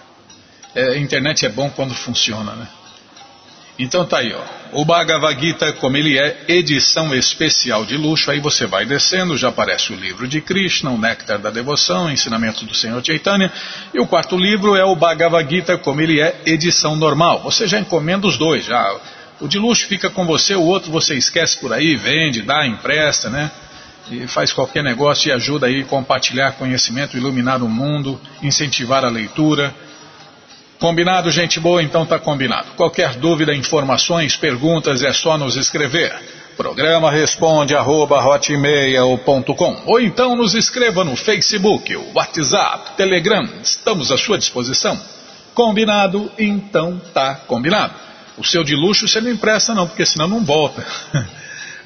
É, 0.76 0.90
a 0.90 0.98
internet 0.98 1.44
é 1.46 1.50
bom 1.50 1.72
quando 1.72 1.96
funciona, 1.96 2.54
né? 2.54 2.68
Então 3.78 4.06
tá 4.06 4.20
aí, 4.20 4.34
ó. 4.34 4.80
O 4.80 4.86
Bhagavad 4.86 5.40
Gita, 5.40 5.74
como 5.74 5.98
ele 5.98 6.18
é, 6.18 6.46
edição 6.48 7.14
especial 7.14 7.86
de 7.86 7.98
luxo, 7.98 8.32
aí 8.32 8.40
você 8.40 8.66
vai 8.66 8.86
descendo, 8.86 9.38
já 9.38 9.50
aparece 9.50 9.92
o 9.92 9.96
livro 9.96 10.28
de 10.28 10.40
Krishna, 10.42 10.92
o 10.92 10.98
Néctar 10.98 11.40
da 11.40 11.50
Devoção, 11.50 12.10
Ensinamento 12.10 12.66
do 12.66 12.74
Senhor 12.74 13.06
Chaitanya, 13.06 13.52
e 13.94 14.00
o 14.00 14.08
quarto 14.08 14.38
livro 14.38 14.76
é 14.76 14.84
o 14.84 14.96
Bhagavad 14.96 15.50
Gita, 15.50 15.78
como 15.78 16.02
ele 16.02 16.22
é, 16.22 16.42
edição 16.46 16.96
normal. 16.96 17.42
Você 17.44 17.68
já 17.68 17.80
encomenda 17.80 18.28
os 18.28 18.38
dois, 18.38 18.66
já 18.66 19.00
O 19.42 19.48
de 19.48 19.60
luxo 19.60 19.86
fica 19.88 20.10
com 20.10 20.26
você, 20.26 20.56
o 20.56 20.64
outro 20.64 20.90
você 20.90 21.16
esquece 21.16 21.58
por 21.58 21.74
aí, 21.74 21.98
vende, 21.98 22.42
dá, 22.42 22.66
empresta, 22.66 23.30
né? 23.30 23.52
E 24.10 24.28
faz 24.28 24.54
qualquer 24.54 24.84
negócio 24.84 25.30
e 25.30 25.32
ajuda 25.32 25.68
aí 25.68 25.82
a 25.82 25.86
compartilhar 25.86 26.54
conhecimento, 26.54 27.18
iluminar 27.18 27.62
o 27.62 27.68
mundo, 27.68 28.22
incentivar 28.42 29.04
a 29.04 29.10
leitura. 29.10 29.74
Combinado, 30.80 31.32
gente 31.32 31.60
boa? 31.60 31.82
Então 31.82 32.06
tá 32.06 32.20
combinado. 32.20 32.68
Qualquer 32.76 33.16
dúvida, 33.16 33.56
informações, 33.56 34.36
perguntas 34.36 35.04
é 35.04 35.14
só 35.14 35.38
nos 35.38 35.56
escrever. 35.56 36.14
Programa 36.58 37.12
responde 37.12 37.76
arroba 37.76 38.18
hotmail.com 38.26 39.84
ou 39.86 40.00
então 40.00 40.36
nos 40.36 40.54
escreva 40.54 41.04
no 41.04 41.16
Facebook, 41.16 41.96
WhatsApp, 42.14 42.96
Telegram, 42.96 43.48
estamos 43.62 44.12
à 44.12 44.18
sua 44.18 44.38
disposição. 44.38 44.98
Combinado? 45.54 46.32
Então 46.38 47.02
tá 47.14 47.36
combinado. 47.48 47.94
O 48.38 48.44
seu 48.44 48.64
de 48.64 48.76
luxo 48.76 49.08
você 49.08 49.22
não 49.22 49.32
empresta 49.32 49.74
não, 49.74 49.88
porque 49.88 50.06
senão 50.06 50.28
não 50.28 50.44
volta. 50.44 50.86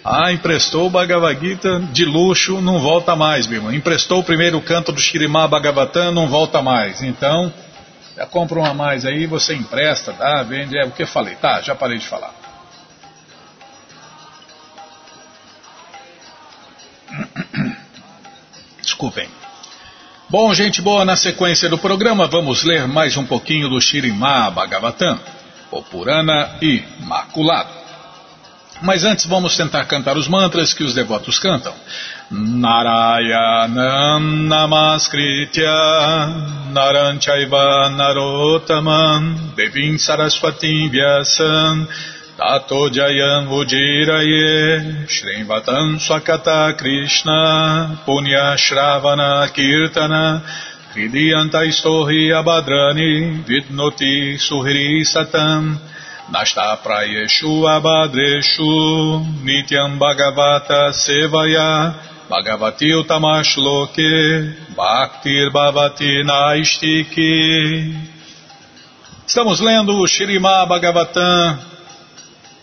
ah, 0.04 0.32
emprestou 0.32 0.88
o 0.88 0.90
Bhagavad 0.90 1.40
Gita 1.40 1.80
de 1.92 2.06
luxo, 2.06 2.62
não 2.62 2.80
volta 2.80 3.16
mais, 3.16 3.46
meu 3.46 3.58
irmão. 3.58 3.74
Emprestou 3.74 4.20
o 4.20 4.24
primeiro 4.24 4.60
canto 4.62 4.92
do 4.92 5.00
Shirimá 5.00 5.48
Bhagavatam, 5.48 6.12
não 6.12 6.28
volta 6.28 6.62
mais. 6.62 7.04
Então, 7.04 7.54
compra 8.32 8.60
um 8.60 8.66
a 8.66 8.74
mais 8.74 9.06
aí, 9.06 9.26
você 9.26 9.56
empresta, 9.56 10.12
dá, 10.14 10.44
vende, 10.44 10.78
é 10.78 10.86
o 10.86 10.92
que 10.92 11.04
eu 11.04 11.08
falei. 11.08 11.36
Tá, 11.36 11.62
já 11.62 11.76
parei 11.76 11.98
de 11.98 12.08
falar. 12.08 12.34
Desculpem. 18.82 19.30
Bom, 20.30 20.54
gente 20.54 20.82
boa, 20.82 21.04
na 21.04 21.16
sequência 21.16 21.68
do 21.70 21.78
programa 21.78 22.28
vamos 22.28 22.64
ler 22.64 22.88
mais 22.88 23.18
um 23.18 23.26
pouquinho 23.26 23.68
do 23.68 23.82
Shirimá 23.82 24.52
Bhagavatam, 24.52 25.20
o 25.72 25.82
Purana 25.82 26.58
Imaculado. 26.62 27.80
Mas 28.82 29.04
antes 29.04 29.26
vamos 29.26 29.58
tentar 29.58 29.86
cantar 29.86 30.18
os 30.18 30.28
mantras 30.28 30.74
que 30.74 30.84
os 30.84 30.94
devotos 30.94 31.40
cantam. 31.40 31.74
Narayanam 32.32 34.22
Namaskritya 34.46 35.74
Naranchaiva 36.70 37.90
Narotaman 37.98 39.56
Devim 39.58 39.98
Saraswatim 39.98 40.94
Vyasam 40.94 41.88
Tato 42.38 42.90
Jayam 42.90 43.50
Ujiraye 43.50 45.08
Srimvatam 45.10 45.98
Swakata 45.98 46.78
Krishna 46.78 47.98
Punya 48.06 48.54
Shravana 48.56 49.50
Kirtana 49.50 50.44
Hridiyanta 50.94 51.66
Istohi 51.66 52.30
Abadrani 52.30 53.44
Vidnoti 53.44 54.38
Suhri 54.38 55.02
Satam 55.02 55.80
Nasta 56.32 56.78
Prayeshu 56.86 57.66
Abadreshu 57.66 59.26
Nityam 59.42 59.98
Bhagavata 59.98 60.94
Sevaya 60.94 62.06
Bhagavati 62.30 62.94
Utamashloke 62.94 64.56
Bhaktir 64.76 65.52
Bhavati 65.52 66.24
Naistiki 66.24 67.96
Estamos 69.26 69.60
lendo 69.60 69.98
o 69.98 70.08
Shirima 70.08 70.66
Bhagavatam 70.66 71.70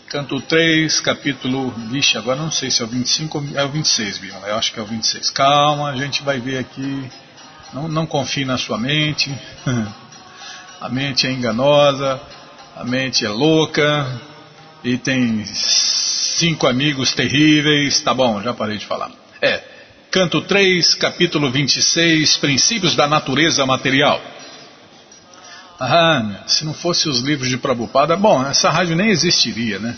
canto 0.09 0.41
3, 0.41 1.01
capítulo. 1.01 1.71
Vixe, 1.91 2.17
agora 2.17 2.41
não 2.41 2.51
sei 2.51 2.71
se 2.71 2.81
é 2.81 2.85
o 2.85 2.89
25 2.89 3.39
ou 3.39 3.45
é 3.55 3.65
o 3.65 3.69
26, 3.69 4.19
Bima. 4.19 4.39
Eu 4.47 4.57
acho 4.57 4.73
que 4.73 4.79
é 4.79 4.83
o 4.83 4.87
26. 4.87 5.31
Calma, 5.31 5.91
a 5.91 5.97
gente 5.97 6.23
vai 6.23 6.39
ver 6.39 6.59
aqui. 6.59 7.11
Não, 7.73 7.89
não 7.89 8.07
confie 8.07 8.45
na 8.45 8.57
sua 8.57 8.79
mente. 8.79 9.31
A 10.81 10.91
mente 10.91 11.27
é 11.27 11.33
enganosa, 11.33 12.21
a 12.77 12.85
mente 12.85 13.25
é 13.25 13.31
louca 13.31 14.21
e 14.85 14.99
tem 14.99 15.43
cinco 15.47 16.67
amigos 16.67 17.15
terríveis. 17.15 17.99
Tá 18.01 18.13
bom, 18.13 18.43
já 18.43 18.53
parei 18.53 18.77
de 18.77 18.85
falar. 18.85 19.11
É, 19.47 19.63
canto 20.11 20.41
3, 20.41 20.95
capítulo 20.97 21.53
26, 21.53 22.37
Princípios 22.39 22.97
da 22.97 23.07
Natureza 23.07 23.65
Material. 23.65 24.21
Ah, 25.79 26.43
se 26.49 26.65
não 26.65 26.75
fosse 26.75 27.09
os 27.09 27.21
livros 27.21 27.49
de 27.49 27.57
Prabhupada, 27.57 28.17
bom, 28.17 28.45
essa 28.45 28.71
rádio 28.71 28.97
nem 28.97 29.11
existiria, 29.11 29.79
né? 29.79 29.97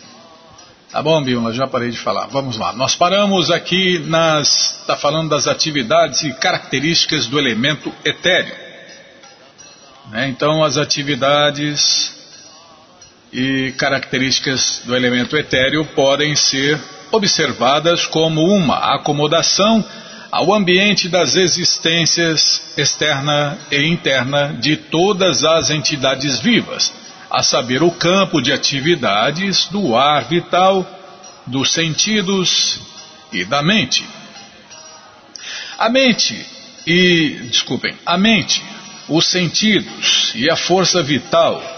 Tá 0.93 1.03
bom, 1.03 1.23
Bímola, 1.25 1.55
já 1.55 1.67
parei 1.67 1.89
de 1.89 1.97
falar. 1.97 2.27
Vamos 2.27 2.59
lá. 2.59 2.75
Nós 2.75 2.95
paramos 2.95 3.51
aqui 3.51 3.99
nas. 4.01 4.81
Está 4.81 4.97
falando 4.97 5.31
das 5.31 5.47
atividades 5.47 6.23
e 6.23 6.33
características 6.35 7.27
do 7.27 7.39
elemento 7.39 7.91
etéreo. 8.05 8.55
Né? 10.11 10.29
Então, 10.29 10.63
as 10.63 10.77
atividades 10.77 12.15
e 13.33 13.73
características 13.79 14.83
do 14.85 14.95
elemento 14.95 15.39
etéreo 15.39 15.87
podem 15.95 16.37
ser 16.37 16.79
observadas 17.11 18.07
como 18.07 18.43
uma 18.43 18.95
acomodação 18.95 19.85
ao 20.31 20.53
ambiente 20.53 21.09
das 21.09 21.37
existências 21.37 22.61
externa 22.77 23.59
e 23.71 23.87
interna 23.87 24.55
de 24.61 24.77
todas 24.77 25.45
as 25.45 25.71
entidades 25.71 26.39
vivas, 26.41 26.93
a 27.31 27.43
saber, 27.43 27.83
o 27.83 27.91
campo 27.91 28.41
de 28.41 28.53
atividades 28.53 29.67
do 29.67 29.97
ar 29.97 30.25
vital, 30.25 30.87
dos 31.47 31.73
sentidos 31.73 32.81
e 33.33 33.45
da 33.45 33.63
mente. 33.63 34.05
A 35.79 35.89
mente 35.89 36.45
e, 36.87 37.49
desculpem, 37.51 37.95
a 38.05 38.19
mente, 38.19 38.63
os 39.09 39.27
sentidos 39.27 40.33
e 40.35 40.51
a 40.51 40.57
força 40.57 41.03
vital 41.03 41.78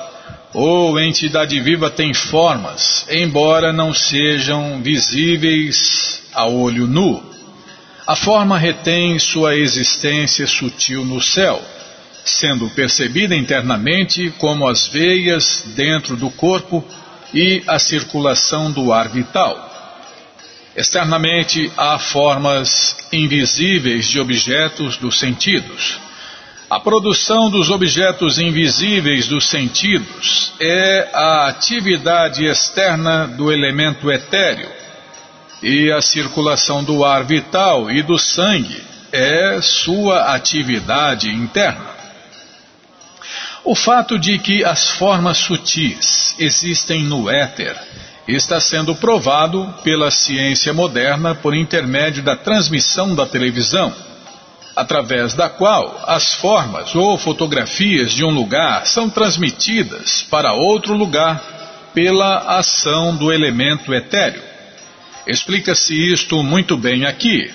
ou 0.52 0.98
entidade 0.98 1.60
viva 1.60 1.88
têm 1.88 2.12
formas, 2.12 3.06
embora 3.08 3.72
não 3.72 3.94
sejam 3.94 4.82
visíveis 4.82 6.22
a 6.32 6.46
olho 6.46 6.86
nu. 6.86 7.22
A 8.06 8.16
forma 8.16 8.58
retém 8.58 9.18
sua 9.18 9.56
existência 9.56 10.46
sutil 10.46 11.04
no 11.04 11.20
céu, 11.20 11.62
sendo 12.24 12.68
percebida 12.70 13.36
internamente 13.36 14.32
como 14.38 14.66
as 14.66 14.86
veias 14.88 15.62
dentro 15.76 16.16
do 16.16 16.30
corpo 16.30 16.84
e 17.32 17.62
a 17.66 17.78
circulação 17.78 18.72
do 18.72 18.92
ar 18.92 19.08
vital. 19.08 19.68
Externamente 20.76 21.70
há 21.76 21.98
formas 21.98 22.96
invisíveis 23.12 24.08
de 24.08 24.20
objetos 24.20 24.96
dos 24.96 25.18
sentidos. 25.18 26.00
A 26.70 26.78
produção 26.78 27.50
dos 27.50 27.68
objetos 27.68 28.38
invisíveis 28.38 29.26
dos 29.26 29.48
sentidos 29.48 30.52
é 30.60 31.10
a 31.12 31.48
atividade 31.48 32.46
externa 32.46 33.26
do 33.26 33.50
elemento 33.50 34.08
etéreo, 34.08 34.70
e 35.60 35.90
a 35.90 36.00
circulação 36.00 36.84
do 36.84 37.04
ar 37.04 37.24
vital 37.24 37.90
e 37.90 38.04
do 38.04 38.16
sangue 38.16 38.84
é 39.10 39.60
sua 39.60 40.32
atividade 40.32 41.28
interna. 41.28 41.90
O 43.64 43.74
fato 43.74 44.16
de 44.16 44.38
que 44.38 44.64
as 44.64 44.90
formas 44.90 45.38
sutis 45.38 46.36
existem 46.38 47.02
no 47.02 47.28
éter 47.28 47.76
está 48.28 48.60
sendo 48.60 48.94
provado 48.94 49.74
pela 49.82 50.08
ciência 50.08 50.72
moderna 50.72 51.34
por 51.34 51.52
intermédio 51.52 52.22
da 52.22 52.36
transmissão 52.36 53.12
da 53.12 53.26
televisão, 53.26 53.92
através 54.80 55.34
da 55.34 55.48
qual 55.48 56.02
as 56.06 56.32
formas 56.34 56.94
ou 56.94 57.18
fotografias 57.18 58.12
de 58.12 58.24
um 58.24 58.30
lugar 58.30 58.86
são 58.86 59.10
transmitidas 59.10 60.22
para 60.22 60.54
outro 60.54 60.94
lugar 60.94 61.90
pela 61.92 62.58
ação 62.58 63.14
do 63.14 63.30
elemento 63.30 63.92
etéreo. 63.92 64.42
Explica-se 65.26 65.94
isto 65.94 66.42
muito 66.42 66.78
bem 66.78 67.04
aqui. 67.04 67.52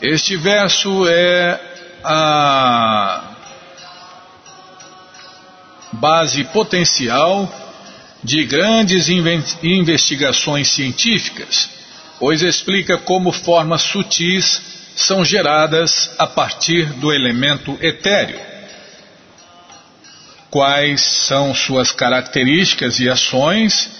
Este 0.00 0.34
verso 0.36 1.06
é 1.06 1.60
a 2.02 3.34
base 5.92 6.44
potencial 6.44 7.52
de 8.24 8.42
grandes 8.46 9.08
investigações 9.62 10.68
científicas, 10.68 11.68
pois 12.18 12.40
explica 12.40 12.96
como 12.96 13.30
formas 13.32 13.82
sutis 13.82 14.81
são 14.94 15.24
geradas 15.24 16.10
a 16.18 16.26
partir 16.26 16.84
do 16.94 17.12
elemento 17.12 17.78
etéreo. 17.80 18.40
Quais 20.50 21.00
são 21.00 21.54
suas 21.54 21.92
características 21.92 23.00
e 23.00 23.08
ações 23.08 23.90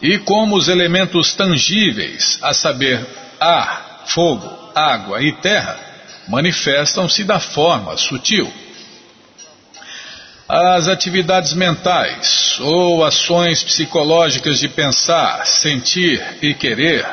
e 0.00 0.18
como 0.18 0.56
os 0.56 0.68
elementos 0.68 1.34
tangíveis, 1.34 2.38
a 2.42 2.52
saber, 2.52 3.06
ar, 3.38 4.02
fogo, 4.06 4.50
água 4.74 5.22
e 5.22 5.32
terra, 5.32 5.78
manifestam-se 6.28 7.24
da 7.24 7.38
forma 7.38 7.96
sutil. 7.96 8.52
As 10.48 10.88
atividades 10.88 11.52
mentais 11.54 12.58
ou 12.60 13.04
ações 13.04 13.62
psicológicas 13.62 14.58
de 14.58 14.68
pensar, 14.68 15.46
sentir 15.46 16.22
e 16.42 16.52
querer 16.52 17.06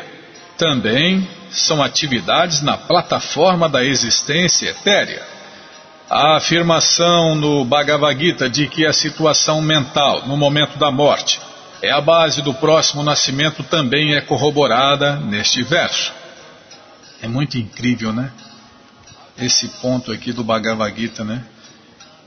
também 0.58 1.28
são 1.52 1.82
atividades 1.82 2.62
na 2.62 2.78
plataforma 2.78 3.68
da 3.68 3.84
existência 3.84 4.70
etérea. 4.70 5.26
A 6.10 6.38
afirmação 6.38 7.36
no 7.36 7.64
Bhagavad 7.64 8.20
Gita 8.20 8.50
de 8.50 8.68
que 8.68 8.86
a 8.86 8.94
situação 8.94 9.62
mental 9.62 10.28
no 10.28 10.36
momento 10.36 10.78
da 10.80 10.92
morte 10.92 11.40
é 11.82 11.92
a 11.92 12.02
base 12.02 12.42
do 12.42 12.54
próximo 12.54 13.04
nascimento 13.04 13.64
também 13.64 14.16
é 14.16 14.22
corroborada 14.22 15.18
neste 15.18 15.64
verso. 15.64 16.12
É 17.22 17.28
muito 17.28 17.58
incrível, 17.58 18.12
né? 18.12 18.32
Esse 19.38 19.68
ponto 19.82 20.12
aqui 20.12 20.34
do 20.34 20.44
Bhagavad 20.44 21.00
Gita, 21.00 21.24
né? 21.24 21.44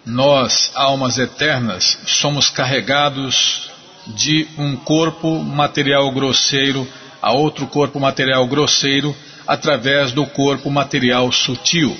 Nós, 0.04 0.72
almas 0.74 1.18
eternas, 1.18 1.98
somos 2.06 2.48
carregados 2.48 3.70
de 4.06 4.48
um 4.58 4.76
corpo 4.76 5.42
material 5.42 6.10
grosseiro 6.10 6.88
a 7.22 7.32
outro 7.32 7.68
corpo 7.68 8.00
material 8.00 8.44
grosseiro 8.48 9.14
através 9.46 10.10
do 10.10 10.26
corpo 10.26 10.68
material 10.68 11.30
sutil. 11.30 11.96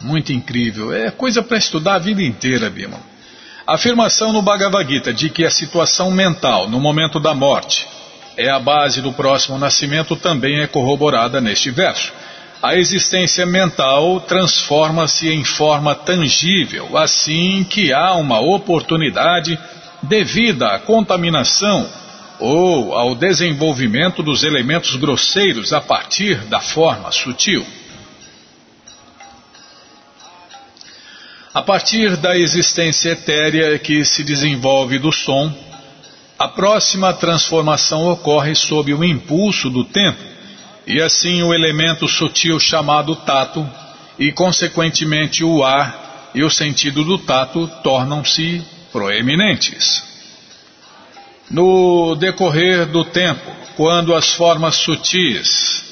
Muito 0.00 0.32
incrível. 0.32 0.92
É 0.92 1.10
coisa 1.10 1.42
para 1.42 1.58
estudar 1.58 1.96
a 1.96 1.98
vida 1.98 2.22
inteira, 2.22 2.70
Bima. 2.70 2.98
A 3.66 3.74
afirmação 3.74 4.32
no 4.32 4.42
Bhagavad 4.42 4.88
Gita 4.88 5.12
de 5.12 5.28
que 5.28 5.44
a 5.44 5.50
situação 5.50 6.10
mental 6.10 6.68
no 6.68 6.80
momento 6.80 7.20
da 7.20 7.34
morte 7.34 7.86
é 8.36 8.48
a 8.48 8.58
base 8.58 9.02
do 9.02 9.12
próximo 9.12 9.58
nascimento 9.58 10.14
também 10.16 10.60
é 10.60 10.66
corroborada 10.66 11.40
neste 11.40 11.70
verso. 11.70 12.12
A 12.62 12.76
existência 12.76 13.44
mental 13.44 14.20
transforma-se 14.20 15.28
em 15.28 15.44
forma 15.44 15.94
tangível 15.94 16.96
assim 16.96 17.64
que 17.64 17.92
há 17.92 18.14
uma 18.14 18.40
oportunidade 18.40 19.58
devida 20.02 20.68
à 20.68 20.78
contaminação 20.78 21.86
ou 22.38 22.94
ao 22.94 23.14
desenvolvimento 23.14 24.22
dos 24.22 24.42
elementos 24.42 24.96
grosseiros 24.96 25.72
a 25.72 25.80
partir 25.80 26.36
da 26.46 26.60
forma 26.60 27.10
sutil. 27.10 27.64
A 31.54 31.62
partir 31.62 32.16
da 32.18 32.36
existência 32.36 33.10
etérea 33.12 33.78
que 33.78 34.04
se 34.04 34.22
desenvolve 34.22 34.98
do 34.98 35.10
som, 35.10 35.50
a 36.38 36.48
próxima 36.48 37.14
transformação 37.14 38.06
ocorre 38.08 38.54
sob 38.54 38.92
o 38.92 39.02
impulso 39.02 39.70
do 39.70 39.82
tempo, 39.82 40.22
e 40.86 41.00
assim 41.00 41.42
o 41.42 41.54
elemento 41.54 42.06
sutil 42.06 42.60
chamado 42.60 43.16
tato, 43.16 43.66
e 44.18 44.30
consequentemente 44.32 45.42
o 45.42 45.64
ar 45.64 46.30
e 46.34 46.44
o 46.44 46.50
sentido 46.50 47.02
do 47.02 47.16
tato 47.16 47.66
tornam-se 47.82 48.62
proeminentes. 48.92 50.15
No 51.50 52.16
decorrer 52.16 52.86
do 52.86 53.04
tempo, 53.04 53.50
quando 53.76 54.14
as 54.14 54.32
formas 54.32 54.76
sutis 54.76 55.84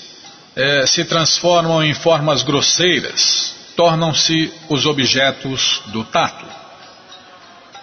eh, 0.57 0.85
se 0.87 1.05
transformam 1.05 1.83
em 1.83 1.95
formas 1.95 2.43
grosseiras, 2.43 3.55
tornam-se 3.77 4.53
os 4.69 4.85
objetos 4.85 5.83
do 5.87 6.03
tato. 6.03 6.45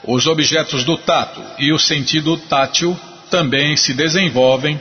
Os 0.03 0.27
objetos 0.27 0.84
do 0.84 0.97
tato 0.97 1.41
e 1.60 1.71
o 1.71 1.79
sentido 1.79 2.36
tátil 2.38 2.99
também 3.29 3.77
se 3.77 3.93
desenvolvem 3.93 4.79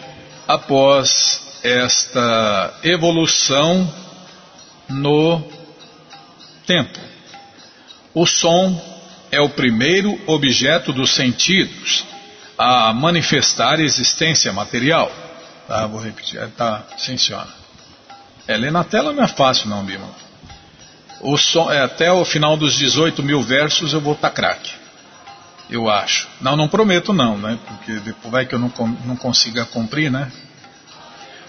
após 0.49 1.61
esta 1.63 2.75
evolução 2.83 3.93
no 4.89 5.45
tempo. 6.67 6.99
O 8.13 8.27
som 8.27 8.81
é 9.31 9.41
o 9.41 9.51
primeiro 9.51 10.19
objeto 10.27 10.93
dos 10.93 11.15
sentidos 11.15 12.05
a 12.61 12.93
manifestar 12.93 13.81
existência 13.81 14.53
material. 14.53 15.11
Tá, 15.67 15.87
vou 15.87 15.99
repetir. 15.99 16.39
É, 16.39 16.47
tá, 16.47 16.83
sim, 16.99 17.17
senhora. 17.17 17.49
É, 18.47 18.55
ler 18.55 18.71
na 18.71 18.85
tela 18.85 19.15
não 19.15 19.25
é 19.25 19.29
fácil, 19.29 19.71
não, 19.71 19.83
Bima. 19.83 20.07
O 21.23 21.39
som, 21.39 21.73
é, 21.73 21.81
até 21.81 22.13
o 22.13 22.23
final 22.23 22.59
dos 22.59 22.77
18 22.77 23.23
mil 23.23 23.41
versos 23.41 23.95
eu 23.95 24.01
vou 24.01 24.13
estar 24.13 24.29
tá 24.29 24.35
craque. 24.35 24.73
Eu 25.71 25.89
acho. 25.89 26.29
Não, 26.39 26.55
não 26.55 26.69
prometo 26.69 27.15
não, 27.15 27.39
né? 27.39 27.59
Porque 27.67 27.93
depois 28.01 28.31
vai 28.31 28.45
que 28.45 28.55
eu 28.55 28.59
não, 28.59 28.71
não 29.07 29.17
consiga 29.17 29.65
cumprir, 29.65 30.11
né? 30.11 30.31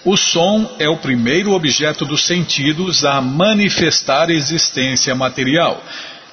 O 0.06 0.15
som 0.15 0.78
é 0.80 0.88
o 0.88 0.95
primeiro 0.95 1.52
objeto 1.52 2.06
dos 2.06 2.24
sentidos 2.24 3.04
a 3.04 3.19
manifestar 3.19 4.30
existência 4.30 5.13
material. 5.13 5.84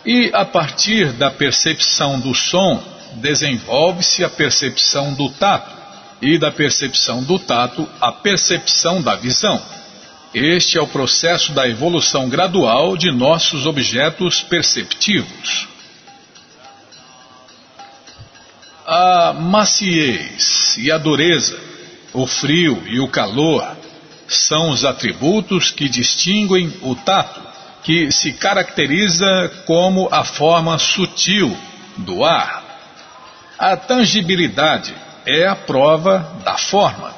E 0.06 0.30
a 0.32 0.44
partir 0.44 1.12
da 1.14 1.32
percepção 1.32 2.20
do 2.20 2.32
som, 2.32 2.80
desenvolve-se 3.14 4.24
a 4.24 4.28
percepção 4.28 5.14
do 5.14 5.30
tato, 5.30 5.78
e 6.20 6.38
da 6.38 6.50
percepção 6.50 7.22
do 7.22 7.38
tato, 7.38 7.88
a 8.00 8.12
percepção 8.12 9.00
da 9.00 9.14
visão. 9.16 9.60
Este 10.34 10.76
é 10.76 10.80
o 10.80 10.86
processo 10.86 11.52
da 11.52 11.68
evolução 11.68 12.28
gradual 12.28 12.96
de 12.96 13.10
nossos 13.10 13.66
objetos 13.66 14.42
perceptivos. 14.42 15.68
A 18.86 19.32
maciez 19.32 20.76
e 20.78 20.90
a 20.90 20.98
dureza, 20.98 21.58
o 22.12 22.26
frio 22.26 22.82
e 22.86 23.00
o 23.00 23.08
calor, 23.08 23.76
são 24.26 24.70
os 24.70 24.84
atributos 24.84 25.70
que 25.70 25.88
distinguem 25.88 26.72
o 26.82 26.94
tato, 26.94 27.40
que 27.82 28.10
se 28.12 28.32
caracteriza 28.32 29.50
como 29.66 30.08
a 30.10 30.24
forma 30.24 30.78
sutil 30.78 31.56
do 31.98 32.24
ar. 32.24 32.57
A 33.58 33.76
tangibilidade 33.76 34.94
é 35.26 35.44
a 35.44 35.56
prova 35.56 36.40
da 36.44 36.56
forma. 36.56 37.12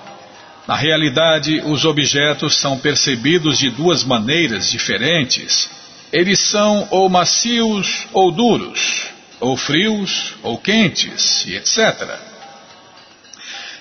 Na 0.67 0.75
realidade, 0.75 1.61
os 1.67 1.85
objetos 1.85 2.57
são 2.57 2.79
percebidos 2.79 3.59
de 3.59 3.69
duas 3.69 4.03
maneiras 4.05 4.71
diferentes. 4.71 5.69
Eles 6.11 6.41
são 6.41 6.89
ou 6.91 7.11
macios 7.11 8.07
ou 8.13 8.33
duros, 8.33 9.09
ou 9.39 9.55
frios 9.55 10.35
ou 10.43 10.57
quentes, 10.57 11.45
e 11.47 11.57
etc. 11.57 12.09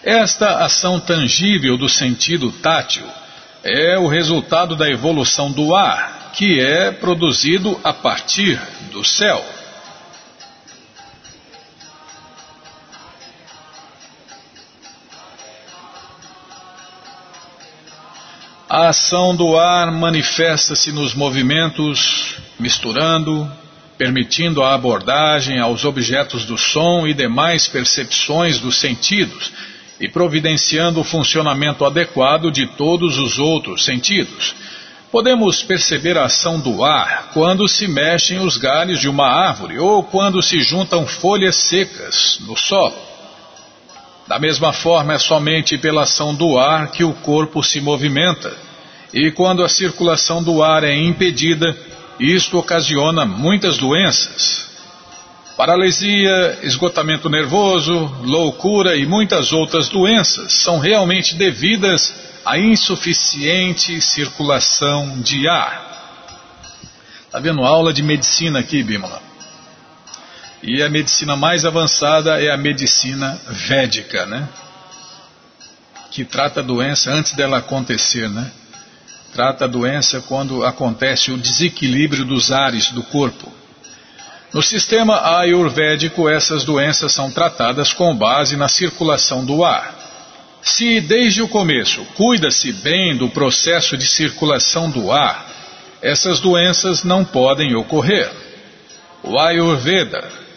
Esta 0.03 0.63
ação 0.63 0.99
tangível 0.99 1.77
do 1.77 1.87
sentido 1.87 2.51
tátil 2.51 3.05
é 3.63 3.97
o 3.97 4.07
resultado 4.07 4.75
da 4.75 4.89
evolução 4.89 5.49
do 5.49 5.73
ar, 5.73 6.31
que 6.33 6.59
é 6.59 6.91
produzido 6.91 7.79
a 7.83 7.93
partir 7.93 8.59
do 8.91 9.03
céu. 9.05 9.58
A 18.69 18.89
ação 18.89 19.35
do 19.35 19.57
ar 19.57 19.91
manifesta-se 19.91 20.91
nos 20.91 21.15
movimentos, 21.15 22.35
misturando, 22.59 23.51
permitindo 23.97 24.61
a 24.61 24.75
abordagem 24.75 25.57
aos 25.57 25.85
objetos 25.85 26.45
do 26.45 26.55
som 26.55 27.07
e 27.07 27.15
demais 27.15 27.67
percepções 27.67 28.59
dos 28.59 28.79
sentidos 28.79 29.51
e 29.99 30.07
providenciando 30.07 30.99
o 30.99 31.03
funcionamento 31.03 31.83
adequado 31.83 32.51
de 32.51 32.67
todos 32.67 33.17
os 33.17 33.39
outros 33.39 33.85
sentidos. 33.85 34.53
Podemos 35.11 35.63
perceber 35.63 36.15
a 36.15 36.25
ação 36.25 36.59
do 36.59 36.83
ar 36.85 37.31
quando 37.33 37.67
se 37.67 37.87
mexem 37.87 38.37
os 38.37 38.55
galhos 38.55 38.99
de 38.99 39.09
uma 39.09 39.25
árvore 39.25 39.79
ou 39.79 40.03
quando 40.03 40.43
se 40.43 40.61
juntam 40.61 41.07
folhas 41.07 41.55
secas 41.55 42.37
no 42.41 42.55
solo. 42.55 43.08
Da 44.29 44.37
mesma 44.37 44.71
forma, 44.71 45.13
é 45.13 45.17
somente 45.17 45.75
pela 45.75 46.03
ação 46.03 46.35
do 46.35 46.59
ar 46.59 46.91
que 46.91 47.03
o 47.03 47.13
corpo 47.13 47.63
se 47.63 47.81
movimenta, 47.81 48.55
e 49.11 49.31
quando 49.31 49.63
a 49.63 49.67
circulação 49.67 50.43
do 50.43 50.61
ar 50.61 50.83
é 50.83 50.95
impedida, 50.95 51.75
isto 52.19 52.55
ocasiona 52.59 53.25
muitas 53.25 53.79
doenças. 53.79 54.69
Paralisia, 55.57 56.59
esgotamento 56.61 57.27
nervoso, 57.27 57.91
loucura 58.21 58.95
e 58.95 59.03
muitas 59.03 59.51
outras 59.51 59.89
doenças 59.89 60.53
são 60.53 60.77
realmente 60.77 61.33
devidas 61.33 62.13
à 62.45 62.55
insuficiente 62.59 63.99
circulação 63.99 65.21
de 65.21 65.47
ar. 65.49 65.89
Está 67.25 67.39
vendo 67.39 67.65
aula 67.65 67.91
de 67.91 68.03
medicina 68.03 68.59
aqui, 68.59 68.83
Bimala? 68.83 69.28
E 70.61 70.83
a 70.83 70.89
medicina 70.89 71.37
mais 71.37 71.63
avançada 71.63 72.41
é 72.41 72.51
a 72.51 72.57
medicina 72.57 73.39
védica, 73.47 74.25
né? 74.25 74.47
Que 76.11 76.25
trata 76.25 76.59
a 76.59 76.63
doença 76.63 77.11
antes 77.11 77.31
dela 77.31 77.59
acontecer, 77.59 78.29
né? 78.29 78.51
Trata 79.33 79.65
a 79.65 79.67
doença 79.67 80.21
quando 80.21 80.65
acontece 80.65 81.31
o 81.31 81.37
desequilíbrio 81.37 82.25
dos 82.25 82.51
ares 82.51 82.89
do 82.91 83.03
corpo. 83.03 83.51
No 84.53 84.61
sistema 84.61 85.37
ayurvédico, 85.37 86.27
essas 86.27 86.65
doenças 86.65 87.13
são 87.13 87.31
tratadas 87.31 87.93
com 87.93 88.13
base 88.15 88.57
na 88.57 88.67
circulação 88.67 89.45
do 89.45 89.63
ar. 89.63 89.95
Se 90.61 90.99
desde 90.99 91.41
o 91.41 91.47
começo 91.47 92.03
cuida-se 92.15 92.73
bem 92.73 93.15
do 93.15 93.29
processo 93.29 93.95
de 93.95 94.05
circulação 94.05 94.89
do 94.89 95.11
ar, 95.11 95.47
essas 96.01 96.39
doenças 96.39 97.03
não 97.03 97.23
podem 97.23 97.75
ocorrer. 97.75 98.29
O 99.23 99.37
Ayurveda 99.37 100.48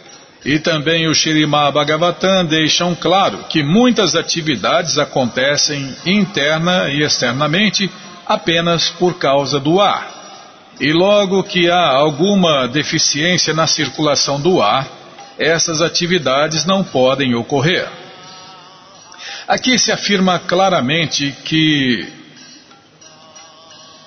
e 0.45 0.59
também 0.59 1.07
o 1.07 1.13
Shirimá 1.15 1.71
Bhagavatam 1.71 2.45
deixam 2.45 2.93
claro 2.93 3.45
que 3.49 3.63
muitas 3.63 4.15
atividades 4.15 4.97
acontecem 4.97 5.95
interna 6.05 6.89
e 6.89 7.01
externamente 7.01 7.89
apenas 8.25 8.89
por 8.89 9.17
causa 9.17 9.59
do 9.59 9.79
ar. 9.79 10.11
E 10.79 10.91
logo 10.91 11.43
que 11.43 11.69
há 11.69 11.87
alguma 11.87 12.67
deficiência 12.67 13.53
na 13.53 13.67
circulação 13.67 14.39
do 14.41 14.61
ar, 14.61 14.87
essas 15.37 15.81
atividades 15.81 16.65
não 16.65 16.83
podem 16.83 17.35
ocorrer. 17.35 17.87
Aqui 19.47 19.77
se 19.77 19.91
afirma 19.91 20.39
claramente 20.39 21.35
que 21.43 22.22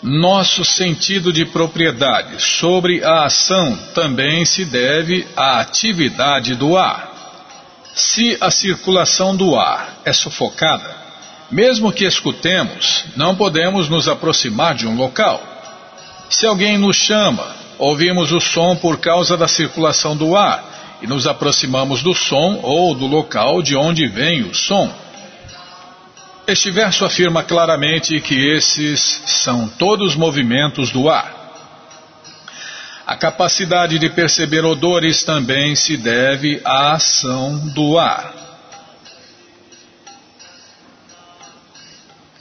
nosso 0.06 0.64
sentido 0.64 1.32
de 1.32 1.44
propriedade 1.44 2.40
sobre 2.40 3.04
a 3.04 3.24
ação 3.24 3.76
também 3.92 4.44
se 4.44 4.64
deve 4.64 5.26
à 5.36 5.58
atividade 5.58 6.54
do 6.54 6.76
ar. 6.76 7.12
Se 7.92 8.38
a 8.40 8.48
circulação 8.48 9.34
do 9.34 9.56
ar 9.56 9.96
é 10.04 10.12
sufocada, 10.12 10.94
mesmo 11.50 11.90
que 11.90 12.04
escutemos, 12.04 13.04
não 13.16 13.34
podemos 13.34 13.88
nos 13.88 14.06
aproximar 14.06 14.76
de 14.76 14.86
um 14.86 14.94
local. 14.94 15.42
Se 16.30 16.46
alguém 16.46 16.78
nos 16.78 16.94
chama, 16.94 17.44
ouvimos 17.76 18.30
o 18.30 18.38
som 18.38 18.76
por 18.76 18.98
causa 18.98 19.36
da 19.36 19.48
circulação 19.48 20.16
do 20.16 20.36
ar 20.36 20.98
e 21.02 21.06
nos 21.08 21.26
aproximamos 21.26 22.00
do 22.00 22.14
som 22.14 22.60
ou 22.62 22.94
do 22.94 23.08
local 23.08 23.60
de 23.60 23.74
onde 23.74 24.06
vem 24.06 24.44
o 24.44 24.54
som. 24.54 24.88
Este 26.46 26.70
verso 26.70 27.04
afirma 27.04 27.42
claramente 27.42 28.20
que 28.20 28.52
esses 28.54 29.00
são 29.26 29.68
todos 29.68 30.14
movimentos 30.14 30.92
do 30.92 31.08
ar. 31.08 31.34
A 33.04 33.16
capacidade 33.16 33.98
de 33.98 34.08
perceber 34.08 34.64
odores 34.64 35.24
também 35.24 35.74
se 35.74 35.96
deve 35.96 36.60
à 36.64 36.92
ação 36.92 37.58
do 37.70 37.98
ar. 37.98 38.32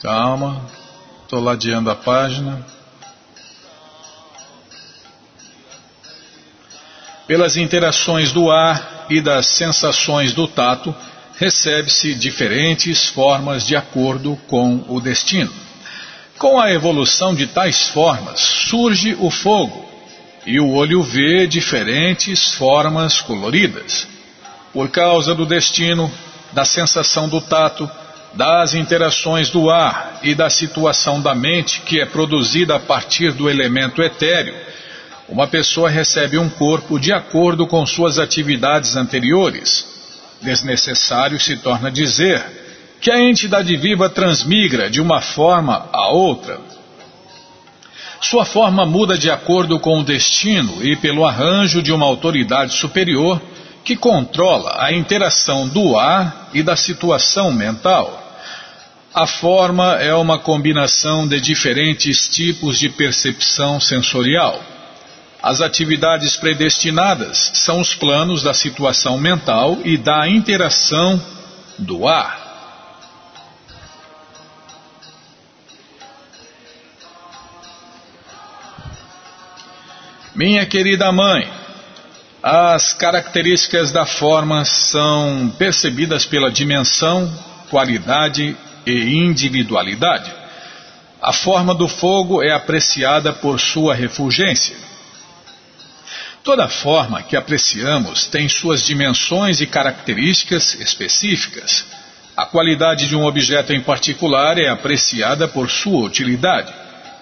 Calma, 0.00 0.64
estou 1.22 1.40
ladeando 1.40 1.90
a 1.90 1.96
página. 1.96 2.64
Pelas 7.26 7.56
interações 7.56 8.30
do 8.30 8.52
ar 8.52 9.06
e 9.10 9.20
das 9.20 9.46
sensações 9.46 10.32
do 10.32 10.46
tato, 10.46 10.94
recebe-se 11.36 12.14
diferentes 12.14 13.06
formas 13.08 13.66
de 13.66 13.76
acordo 13.76 14.38
com 14.46 14.84
o 14.88 15.00
destino. 15.00 15.52
Com 16.38 16.58
a 16.58 16.72
evolução 16.72 17.34
de 17.34 17.46
tais 17.46 17.88
formas, 17.88 18.40
surge 18.40 19.16
o 19.18 19.30
fogo, 19.30 19.84
e 20.46 20.58
o 20.60 20.70
olho 20.70 21.02
vê 21.02 21.46
diferentes 21.46 22.52
formas 22.54 23.20
coloridas. 23.20 24.06
Por 24.72 24.88
causa 24.88 25.34
do 25.34 25.46
destino, 25.46 26.10
da 26.52 26.64
sensação 26.64 27.28
do 27.28 27.40
tato, 27.40 27.90
das 28.34 28.74
interações 28.74 29.48
do 29.50 29.70
ar 29.70 30.20
e 30.22 30.34
da 30.34 30.50
situação 30.50 31.20
da 31.20 31.34
mente 31.34 31.80
que 31.80 32.00
é 32.00 32.06
produzida 32.06 32.76
a 32.76 32.80
partir 32.80 33.32
do 33.32 33.48
elemento 33.48 34.02
etéreo, 34.02 34.54
uma 35.28 35.46
pessoa 35.46 35.88
recebe 35.88 36.38
um 36.38 36.48
corpo 36.48 37.00
de 37.00 37.12
acordo 37.12 37.66
com 37.66 37.84
suas 37.86 38.18
atividades 38.18 38.94
anteriores 38.94 39.95
Desnecessário 40.40 41.38
se 41.40 41.56
torna 41.56 41.90
dizer 41.90 42.44
que 43.00 43.10
a 43.10 43.20
entidade 43.20 43.76
viva 43.76 44.08
transmigra 44.08 44.90
de 44.90 45.00
uma 45.00 45.20
forma 45.20 45.88
a 45.92 46.08
outra. 46.08 46.60
Sua 48.20 48.44
forma 48.44 48.84
muda 48.84 49.16
de 49.16 49.30
acordo 49.30 49.78
com 49.78 50.00
o 50.00 50.04
destino 50.04 50.82
e 50.82 50.96
pelo 50.96 51.24
arranjo 51.24 51.82
de 51.82 51.92
uma 51.92 52.06
autoridade 52.06 52.72
superior 52.72 53.40
que 53.84 53.94
controla 53.94 54.82
a 54.82 54.92
interação 54.92 55.68
do 55.68 55.96
ar 55.96 56.50
e 56.52 56.62
da 56.62 56.74
situação 56.74 57.52
mental. 57.52 58.22
A 59.14 59.26
forma 59.26 59.94
é 59.94 60.14
uma 60.14 60.38
combinação 60.38 61.26
de 61.26 61.40
diferentes 61.40 62.28
tipos 62.28 62.78
de 62.78 62.88
percepção 62.90 63.80
sensorial. 63.80 64.60
As 65.46 65.60
atividades 65.60 66.34
predestinadas 66.34 67.52
são 67.54 67.78
os 67.80 67.94
planos 67.94 68.42
da 68.42 68.52
situação 68.52 69.16
mental 69.16 69.78
e 69.84 69.96
da 69.96 70.28
interação 70.28 71.22
do 71.78 72.08
ar. 72.08 72.36
Minha 80.34 80.66
querida 80.66 81.12
mãe, 81.12 81.48
as 82.42 82.92
características 82.94 83.92
da 83.92 84.04
forma 84.04 84.64
são 84.64 85.54
percebidas 85.56 86.26
pela 86.26 86.50
dimensão, 86.50 87.32
qualidade 87.70 88.56
e 88.84 89.14
individualidade. 89.14 90.28
A 91.22 91.32
forma 91.32 91.72
do 91.72 91.86
fogo 91.86 92.42
é 92.42 92.50
apreciada 92.50 93.32
por 93.32 93.60
sua 93.60 93.94
refulgência. 93.94 94.95
Toda 96.46 96.68
forma 96.68 97.24
que 97.24 97.36
apreciamos 97.36 98.28
tem 98.28 98.48
suas 98.48 98.86
dimensões 98.86 99.60
e 99.60 99.66
características 99.66 100.76
específicas. 100.78 101.84
A 102.36 102.46
qualidade 102.46 103.08
de 103.08 103.16
um 103.16 103.24
objeto 103.24 103.72
em 103.72 103.80
particular 103.80 104.56
é 104.56 104.68
apreciada 104.68 105.48
por 105.48 105.68
sua 105.68 106.06
utilidade. 106.06 106.72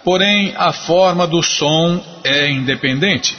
Porém, 0.05 0.53
a 0.59 0.75
forma 0.75 1.27
do 1.27 1.43
som 1.43 2.05
é 2.23 2.51
independente. 2.51 3.35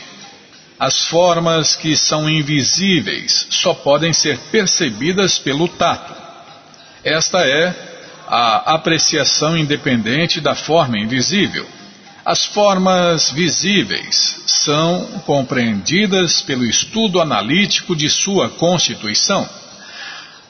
As 0.80 1.06
formas 1.06 1.76
que 1.76 1.96
são 1.96 2.28
invisíveis 2.28 3.46
só 3.52 3.76
podem 3.76 4.12
ser 4.12 4.40
percebidas 4.52 5.38
pelo 5.38 5.68
tato. 5.68 6.16
Esta 7.04 7.46
é 7.46 7.76
a 8.28 8.74
apreciação 8.74 9.56
independente 9.56 10.42
da 10.42 10.56
forma 10.56 10.98
invisível. 10.98 11.68
As 12.26 12.44
formas 12.44 13.30
visíveis 13.30 14.42
são 14.48 15.06
compreendidas 15.28 16.42
pelo 16.42 16.66
estudo 16.66 17.22
analítico 17.22 17.96
de 17.96 18.10
sua 18.10 18.50
constituição. 18.50 19.48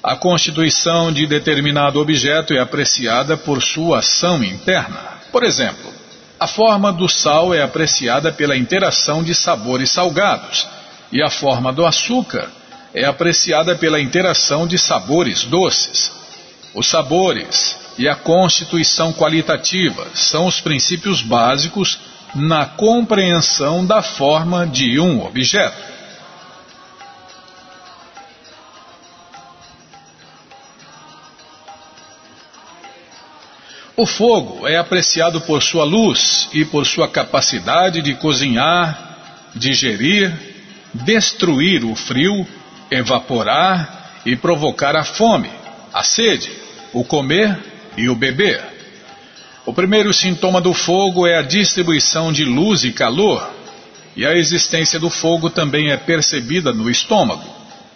A 0.02 0.16
constituição 0.16 1.12
de 1.12 1.28
determinado 1.28 2.00
objeto 2.00 2.54
é 2.54 2.62
apreciada 2.62 3.36
por 3.36 3.62
sua 3.62 4.00
ação 4.00 4.42
interna. 4.42 5.20
Por 5.34 5.44
exemplo, 5.44 5.92
a 6.40 6.48
forma 6.48 6.94
do 6.94 7.10
sal 7.10 7.54
é 7.54 7.62
apreciada 7.62 8.32
pela 8.32 8.56
interação 8.56 9.22
de 9.22 9.36
sabores 9.36 9.90
salgados, 9.90 10.66
e 11.12 11.22
a 11.22 11.30
forma 11.30 11.74
do 11.74 11.86
açúcar 11.86 12.50
é 12.94 13.04
apreciada 13.04 13.76
pela 13.76 14.00
interação 14.00 14.66
de 14.66 14.78
sabores 14.78 15.44
doces. 15.44 16.10
Os 16.74 16.88
sabores 16.88 17.85
e 17.98 18.08
a 18.08 18.16
constituição 18.16 19.14
qualitativa 19.14 20.08
são 20.14 20.48
os 20.48 20.60
princípios 20.60 21.22
básicos 21.22 22.00
na 22.36 22.66
compreensão 22.66 23.86
da 23.86 24.02
forma 24.02 24.68
de 24.68 25.00
um 25.00 25.26
objeto. 25.26 25.96
O 33.98 34.06
fogo 34.06 34.68
é 34.68 34.76
apreciado 34.76 35.40
por 35.42 35.64
sua 35.64 35.86
luz 35.86 36.50
e 36.52 36.66
por 36.66 36.86
sua 36.86 37.08
capacidade 37.08 38.02
de 38.02 38.14
cozinhar, 38.16 39.52
digerir, 39.56 40.38
destruir 40.94 41.86
o 41.86 41.96
frio, 41.96 42.46
evaporar 42.92 44.22
e 44.26 44.36
provocar 44.36 44.98
a 44.98 45.04
fome, 45.06 45.50
a 45.94 46.04
sede, 46.04 46.52
o 46.92 47.06
comer 47.06 47.75
e 47.98 48.10
o 48.10 48.16
beber. 48.16 48.62
O 49.66 49.74
primeiro 49.74 50.14
sintoma 50.14 50.62
do 50.62 50.74
fogo 50.74 51.26
é 51.26 51.40
a 51.40 51.42
distribuição 51.42 52.32
de 52.32 52.46
luz 52.46 52.84
e 52.84 52.92
calor, 52.92 53.50
e 54.16 54.26
a 54.26 54.36
existência 54.36 55.00
do 55.00 55.10
fogo 55.10 55.50
também 55.50 55.92
é 55.92 55.98
percebida 55.98 56.72
no 56.72 56.90
estômago. 56.90 57.50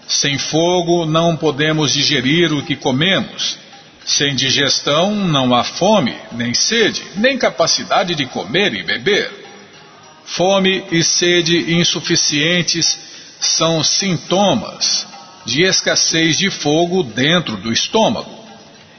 Sem 0.08 0.38
fogo 0.38 1.06
não 1.06 1.38
podemos 1.38 1.94
digerir 1.94 2.52
o 2.52 2.64
que 2.64 2.76
comemos. 2.76 3.58
Sem 4.04 4.34
digestão 4.34 5.14
não 5.14 5.54
há 5.54 5.64
fome, 5.64 6.16
nem 6.32 6.54
sede, 6.54 7.04
nem 7.16 7.38
capacidade 7.38 8.16
de 8.16 8.26
comer 8.26 8.74
e 8.74 8.82
beber. 8.82 9.32
Fome 10.26 10.84
e 10.92 11.04
sede 11.04 11.76
insuficientes 11.76 13.00
são 13.40 13.84
sintomas 13.84 15.08
de 15.46 15.64
escassez 15.64 16.38
de 16.38 16.50
fogo 16.50 17.04
dentro 17.04 17.56
do 17.58 17.72
estômago. 17.72 18.39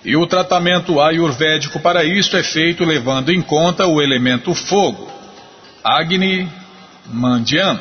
E 0.05 0.17
o 0.17 0.27
tratamento 0.27 1.01
ayurvédico 1.01 1.79
para 1.79 2.03
isto 2.05 2.37
é 2.37 2.43
feito 2.43 2.85
levando 2.85 3.31
em 3.31 3.43
conta 3.43 3.87
o 3.87 4.01
elemento 4.01 4.55
fogo, 4.55 5.11
Agni 5.85 6.49
Mandyan. 7.07 7.79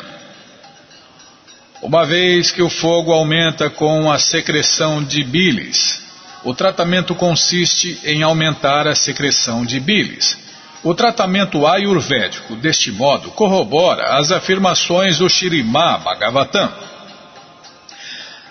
Uma 1.81 2.05
vez 2.05 2.51
que 2.51 2.61
o 2.61 2.69
fogo 2.69 3.13
aumenta 3.13 3.69
com 3.69 4.11
a 4.11 4.19
secreção 4.19 5.01
de 5.01 5.23
bilis, 5.23 6.01
o 6.43 6.53
tratamento 6.53 7.15
consiste 7.15 7.97
em 8.03 8.21
aumentar 8.21 8.85
a 8.85 8.95
secreção 8.95 9.65
de 9.65 9.79
bilis. 9.79 10.37
O 10.83 10.93
tratamento 10.93 11.65
ayurvédico, 11.65 12.55
deste 12.55 12.91
modo, 12.91 13.31
corrobora 13.31 14.17
as 14.17 14.31
afirmações 14.31 15.19
do 15.19 15.29
Shirimá 15.29 15.97
Bhagavatam. 15.97 16.69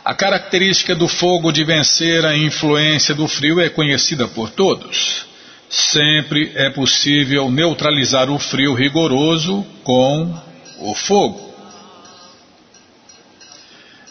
A 0.08 0.14
característica 0.14 0.94
do 0.94 1.06
fogo 1.06 1.52
de 1.52 1.62
vencer 1.64 2.24
a 2.24 2.34
influência 2.34 3.14
do 3.14 3.28
frio 3.28 3.60
é 3.60 3.68
conhecida 3.68 4.26
por 4.26 4.48
todos. 4.48 5.26
Sempre 5.68 6.50
é 6.54 6.70
possível 6.70 7.50
neutralizar 7.50 8.30
o 8.30 8.38
frio 8.38 8.72
rigoroso 8.72 9.66
com 9.84 10.34
o 10.80 10.94
fogo. 10.94 11.52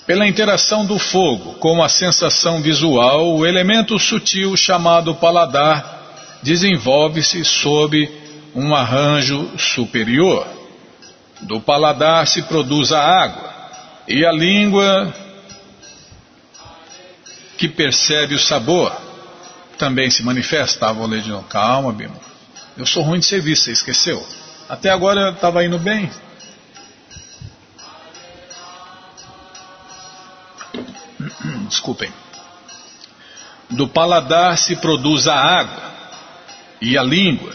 Pela 0.06 0.28
interação 0.28 0.86
do 0.86 1.00
fogo 1.00 1.56
com 1.56 1.82
a 1.82 1.90
sensação 1.90 2.62
visual, 2.62 3.36
o 3.36 3.44
elemento 3.44 3.98
sutil 3.98 4.56
chamado 4.56 5.16
paladar 5.16 6.38
desenvolve-se 6.44 7.44
sob 7.44 8.08
um 8.54 8.76
arranjo 8.76 9.50
superior. 9.58 10.46
Do 11.42 11.60
paladar 11.60 12.28
se 12.28 12.44
produz 12.44 12.92
a 12.92 13.02
água, 13.02 13.52
e 14.08 14.24
a 14.24 14.32
língua 14.32 15.12
que 17.58 17.68
percebe 17.68 18.36
o 18.36 18.40
sabor 18.40 18.96
também 19.78 20.10
se 20.10 20.24
manifesta. 20.24 20.88
Ah, 20.88 20.94
vou 20.94 21.08
ler 21.08 21.22
de 21.22 21.30
novo. 21.30 21.48
Calma, 21.48 21.92
Bima. 21.92 22.16
Eu 22.78 22.86
sou 22.86 23.04
ruim 23.04 23.20
de 23.20 23.26
serviço, 23.26 23.64
você 23.64 23.72
esqueceu? 23.72 24.26
Até 24.70 24.90
agora 24.90 25.32
estava 25.32 25.64
indo 25.64 25.80
bem. 25.80 26.12
Desculpem. 31.68 32.12
Do 33.70 33.88
paladar 33.88 34.58
se 34.58 34.76
produz 34.76 35.28
a 35.28 35.36
água 35.36 35.92
e 36.80 36.98
a 36.98 37.04
língua, 37.04 37.54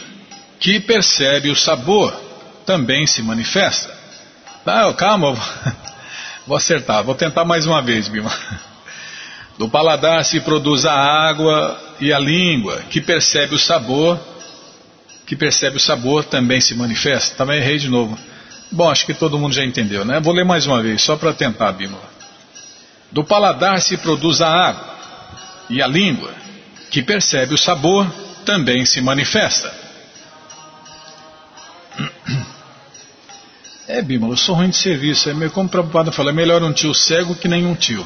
que 0.59 0.79
percebe 0.79 1.49
o 1.49 1.55
sabor, 1.55 2.13
também 2.65 3.07
se 3.07 3.21
manifesta. 3.21 3.91
Ah, 4.65 4.93
calma, 4.93 5.33
vou 6.45 6.55
acertar, 6.57 7.03
vou 7.03 7.15
tentar 7.15 7.45
mais 7.45 7.65
uma 7.65 7.81
vez, 7.81 8.07
Bima. 8.07 8.31
Do 9.57 9.69
paladar 9.69 10.25
se 10.25 10.39
produz 10.39 10.85
a 10.85 10.93
água 10.93 11.79
e 11.99 12.11
a 12.11 12.19
língua, 12.19 12.81
que 12.89 12.99
percebe 12.99 13.55
o 13.55 13.59
sabor, 13.59 14.19
que 15.25 15.35
percebe 15.35 15.77
o 15.77 15.79
sabor 15.79 16.23
também 16.25 16.59
se 16.59 16.73
manifesta. 16.73 17.35
Também 17.35 17.59
errei 17.59 17.77
de 17.77 17.87
novo. 17.87 18.17
Bom, 18.71 18.89
acho 18.89 19.05
que 19.05 19.13
todo 19.13 19.37
mundo 19.37 19.53
já 19.53 19.63
entendeu, 19.63 20.03
né? 20.03 20.19
Vou 20.19 20.33
ler 20.33 20.43
mais 20.43 20.65
uma 20.65 20.81
vez, 20.81 21.01
só 21.03 21.15
para 21.15 21.33
tentar, 21.33 21.71
Bima. 21.73 21.99
Do 23.11 23.23
paladar 23.23 23.79
se 23.79 23.95
produz 23.97 24.41
a 24.41 24.49
água 24.49 24.95
e 25.69 25.81
a 25.81 25.87
língua, 25.87 26.31
que 26.89 27.03
percebe 27.03 27.53
o 27.53 27.57
sabor, 27.57 28.11
também 28.43 28.85
se 28.85 28.99
manifesta. 29.01 29.71
É, 33.87 34.01
Bima, 34.01 34.27
eu 34.27 34.37
sou 34.37 34.55
ruim 34.55 34.69
de 34.69 34.77
serviço. 34.77 35.29
É 35.29 35.33
meio 35.33 35.51
como 35.51 35.67
o 35.67 35.69
Prabhupada 35.69 36.11
é 36.29 36.31
melhor 36.31 36.63
um 36.63 36.73
tio 36.73 36.93
cego 36.95 37.35
que 37.35 37.47
nenhum 37.47 37.75
tio. 37.75 38.05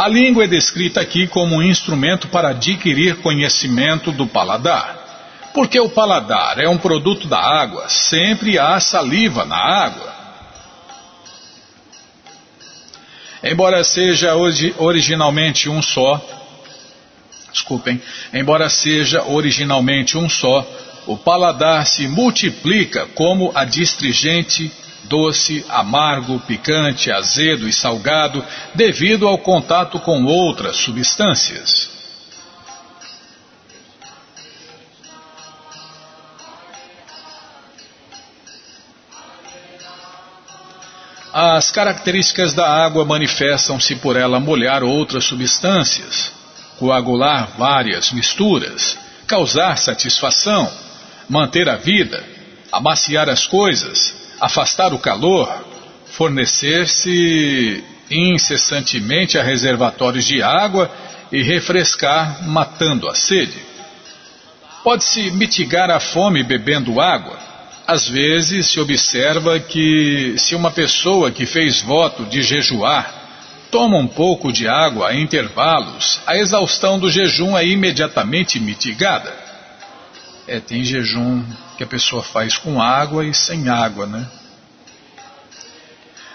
A 0.00 0.08
língua 0.08 0.44
é 0.44 0.46
descrita 0.46 0.98
aqui 1.02 1.26
como 1.26 1.56
um 1.56 1.62
instrumento 1.62 2.26
para 2.28 2.52
adquirir 2.52 3.16
conhecimento 3.16 4.10
do 4.10 4.26
paladar. 4.26 5.50
Porque 5.52 5.78
o 5.78 5.90
paladar 5.90 6.58
é 6.58 6.66
um 6.66 6.78
produto 6.78 7.28
da 7.28 7.38
água, 7.38 7.86
sempre 7.90 8.58
há 8.58 8.80
saliva 8.80 9.44
na 9.44 9.58
água. 9.58 10.14
Embora 13.44 13.84
seja 13.84 14.34
originalmente 14.78 15.68
um 15.68 15.82
só, 15.82 16.18
desculpem, 17.52 18.00
embora 18.32 18.70
seja 18.70 19.22
originalmente 19.24 20.16
um 20.16 20.30
só, 20.30 20.66
o 21.06 21.18
paladar 21.18 21.84
se 21.84 22.08
multiplica 22.08 23.04
como 23.08 23.52
a 23.54 23.66
distringente 23.66 24.72
doce, 25.10 25.66
amargo, 25.68 26.38
picante, 26.38 27.10
azedo 27.10 27.68
e 27.68 27.72
salgado 27.72 28.44
devido 28.76 29.26
ao 29.26 29.36
contato 29.38 29.98
com 29.98 30.24
outras 30.24 30.76
substâncias. 30.76 31.90
As 41.32 41.70
características 41.72 42.52
da 42.52 42.68
água 42.68 43.04
manifestam-se 43.04 43.96
por 43.96 44.16
ela 44.16 44.38
molhar 44.38 44.82
outras 44.84 45.24
substâncias, 45.24 46.32
coagular 46.78 47.50
várias 47.58 48.12
misturas, 48.12 48.96
causar 49.26 49.76
satisfação, 49.76 50.70
manter 51.28 51.68
a 51.68 51.76
vida, 51.76 52.24
amaciar 52.72 53.28
as 53.28 53.46
coisas, 53.46 54.20
afastar 54.40 54.92
o 54.94 54.98
calor, 54.98 55.52
fornecer-se 56.06 57.84
incessantemente 58.10 59.38
a 59.38 59.42
reservatórios 59.42 60.24
de 60.24 60.42
água 60.42 60.90
e 61.30 61.42
refrescar, 61.42 62.48
matando 62.48 63.08
a 63.08 63.14
sede. 63.14 63.58
Pode-se 64.82 65.30
mitigar 65.30 65.90
a 65.90 66.00
fome 66.00 66.42
bebendo 66.42 67.00
água. 67.00 67.38
Às 67.86 68.08
vezes 68.08 68.66
se 68.66 68.80
observa 68.80 69.60
que, 69.60 70.34
se 70.38 70.54
uma 70.54 70.70
pessoa 70.70 71.30
que 71.30 71.44
fez 71.44 71.82
voto 71.82 72.24
de 72.24 72.42
jejuar 72.42 73.18
toma 73.70 73.98
um 73.98 74.06
pouco 74.06 74.52
de 74.52 74.66
água 74.66 75.08
a 75.08 75.14
intervalos, 75.14 76.20
a 76.26 76.36
exaustão 76.36 76.98
do 76.98 77.08
jejum 77.08 77.56
é 77.56 77.64
imediatamente 77.64 78.58
mitigada. 78.58 79.32
É, 80.48 80.58
tem 80.58 80.82
jejum 80.82 81.44
que 81.80 81.84
a 81.84 81.86
pessoa 81.86 82.22
faz 82.22 82.58
com 82.58 82.78
água 82.78 83.24
e 83.24 83.32
sem 83.32 83.70
água, 83.70 84.04
né? 84.04 84.26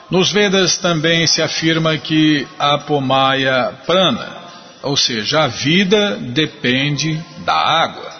Nos 0.09 0.31
Vedas 0.31 0.75
também 0.77 1.27
se 1.27 1.39
afirma 1.39 1.95
que 1.99 2.47
a 2.57 2.79
pomaya 2.79 3.71
prana, 3.85 4.27
ou 4.81 4.97
seja, 4.97 5.43
a 5.43 5.47
vida 5.47 6.15
depende 6.15 7.23
da 7.45 7.53
água. 7.53 8.11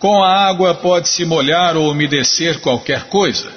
Com 0.00 0.24
a 0.24 0.48
água 0.48 0.74
pode-se 0.74 1.24
molhar 1.24 1.76
ou 1.76 1.88
umedecer 1.88 2.60
qualquer 2.60 3.04
coisa. 3.04 3.52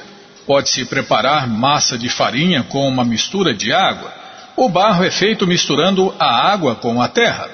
Pode-se 0.46 0.86
preparar 0.86 1.48
massa 1.48 1.98
de 1.98 2.10
farinha 2.10 2.62
com 2.62 2.88
uma 2.88 3.04
mistura 3.04 3.56
de 3.56 3.74
água. 3.74 4.14
O 4.56 4.70
barro 4.70 5.04
é 5.04 5.10
feito 5.10 5.48
misturando 5.48 6.14
a 6.20 6.52
água 6.52 6.76
com 6.76 7.02
a 7.02 7.08
terra. 7.08 7.50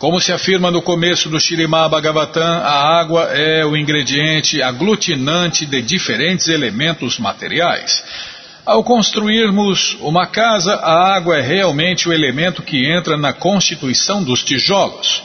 Como 0.00 0.18
se 0.18 0.32
afirma 0.32 0.70
no 0.70 0.80
começo 0.80 1.28
do 1.28 1.38
Shirimá 1.38 1.86
Bhagavatam, 1.86 2.42
a 2.42 2.98
água 2.98 3.24
é 3.34 3.66
o 3.66 3.76
ingrediente 3.76 4.62
aglutinante 4.62 5.66
de 5.66 5.82
diferentes 5.82 6.48
elementos 6.48 7.18
materiais. 7.18 8.02
Ao 8.64 8.82
construirmos 8.82 9.98
uma 10.00 10.26
casa, 10.26 10.74
a 10.76 11.14
água 11.14 11.36
é 11.36 11.42
realmente 11.42 12.08
o 12.08 12.14
elemento 12.14 12.62
que 12.62 12.90
entra 12.90 13.18
na 13.18 13.34
constituição 13.34 14.24
dos 14.24 14.42
tijolos. 14.42 15.22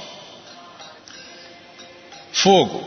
Fogo, 2.34 2.86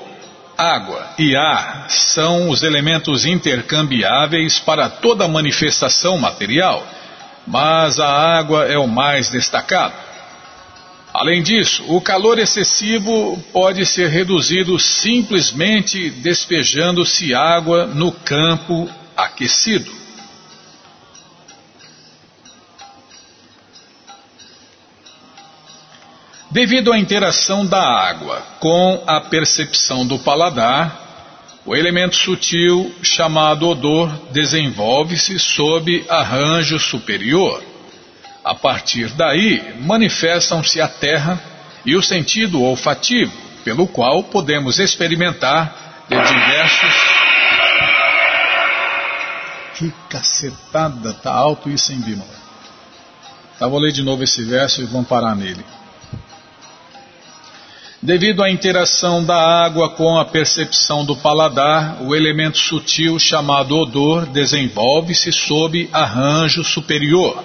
água 0.58 1.14
e 1.18 1.34
ar 1.34 1.86
são 1.88 2.50
os 2.50 2.62
elementos 2.62 3.24
intercambiáveis 3.24 4.58
para 4.58 4.90
toda 4.90 5.26
manifestação 5.26 6.18
material, 6.18 6.86
mas 7.46 7.98
a 7.98 8.10
água 8.38 8.66
é 8.66 8.76
o 8.76 8.86
mais 8.86 9.30
destacado. 9.30 10.07
Além 11.18 11.42
disso, 11.42 11.82
o 11.88 12.00
calor 12.00 12.38
excessivo 12.38 13.36
pode 13.52 13.84
ser 13.84 14.08
reduzido 14.08 14.78
simplesmente 14.78 16.10
despejando-se 16.10 17.34
água 17.34 17.86
no 17.86 18.12
campo 18.12 18.88
aquecido. 19.16 19.90
Devido 26.52 26.92
à 26.92 26.98
interação 27.00 27.66
da 27.66 27.82
água 27.82 28.40
com 28.60 29.02
a 29.04 29.20
percepção 29.20 30.06
do 30.06 30.20
paladar, 30.20 31.58
o 31.66 31.74
elemento 31.74 32.14
sutil 32.14 32.94
chamado 33.02 33.66
odor 33.66 34.08
desenvolve-se 34.30 35.36
sob 35.40 36.06
arranjo 36.08 36.78
superior. 36.78 37.60
A 38.48 38.54
partir 38.54 39.08
daí, 39.10 39.74
manifestam-se 39.78 40.80
a 40.80 40.88
terra 40.88 41.38
e 41.84 41.94
o 41.94 42.02
sentido 42.02 42.62
olfativo, 42.62 43.30
pelo 43.62 43.86
qual 43.86 44.24
podemos 44.24 44.78
experimentar 44.78 46.06
de 46.08 46.16
diversos. 46.16 46.94
Que 49.74 49.92
cacetada, 50.08 51.12
tá 51.12 51.30
alto 51.30 51.68
isso 51.68 51.92
em 51.92 52.00
Bímola. 52.00 52.38
Tá, 53.58 53.68
vou 53.68 53.78
ler 53.78 53.92
de 53.92 54.02
novo 54.02 54.24
esse 54.24 54.42
verso 54.42 54.80
e 54.80 54.86
vamos 54.86 55.08
parar 55.08 55.36
nele. 55.36 55.62
Devido 58.00 58.42
à 58.42 58.50
interação 58.50 59.22
da 59.22 59.62
água 59.62 59.90
com 59.90 60.18
a 60.18 60.24
percepção 60.24 61.04
do 61.04 61.14
paladar, 61.14 62.00
o 62.00 62.16
elemento 62.16 62.56
sutil 62.56 63.18
chamado 63.18 63.76
odor 63.76 64.24
desenvolve-se 64.24 65.32
sob 65.32 65.86
arranjo 65.92 66.64
superior. 66.64 67.44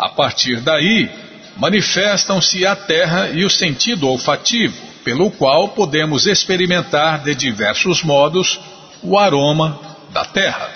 A 0.00 0.08
partir 0.08 0.60
daí, 0.60 1.10
manifestam-se 1.58 2.64
a 2.64 2.74
terra 2.74 3.28
e 3.34 3.44
o 3.44 3.50
sentido 3.50 4.08
olfativo, 4.08 4.74
pelo 5.04 5.30
qual 5.30 5.68
podemos 5.68 6.26
experimentar 6.26 7.22
de 7.22 7.34
diversos 7.34 8.02
modos 8.02 8.58
o 9.02 9.18
aroma 9.18 9.78
da 10.10 10.24
terra. 10.24 10.70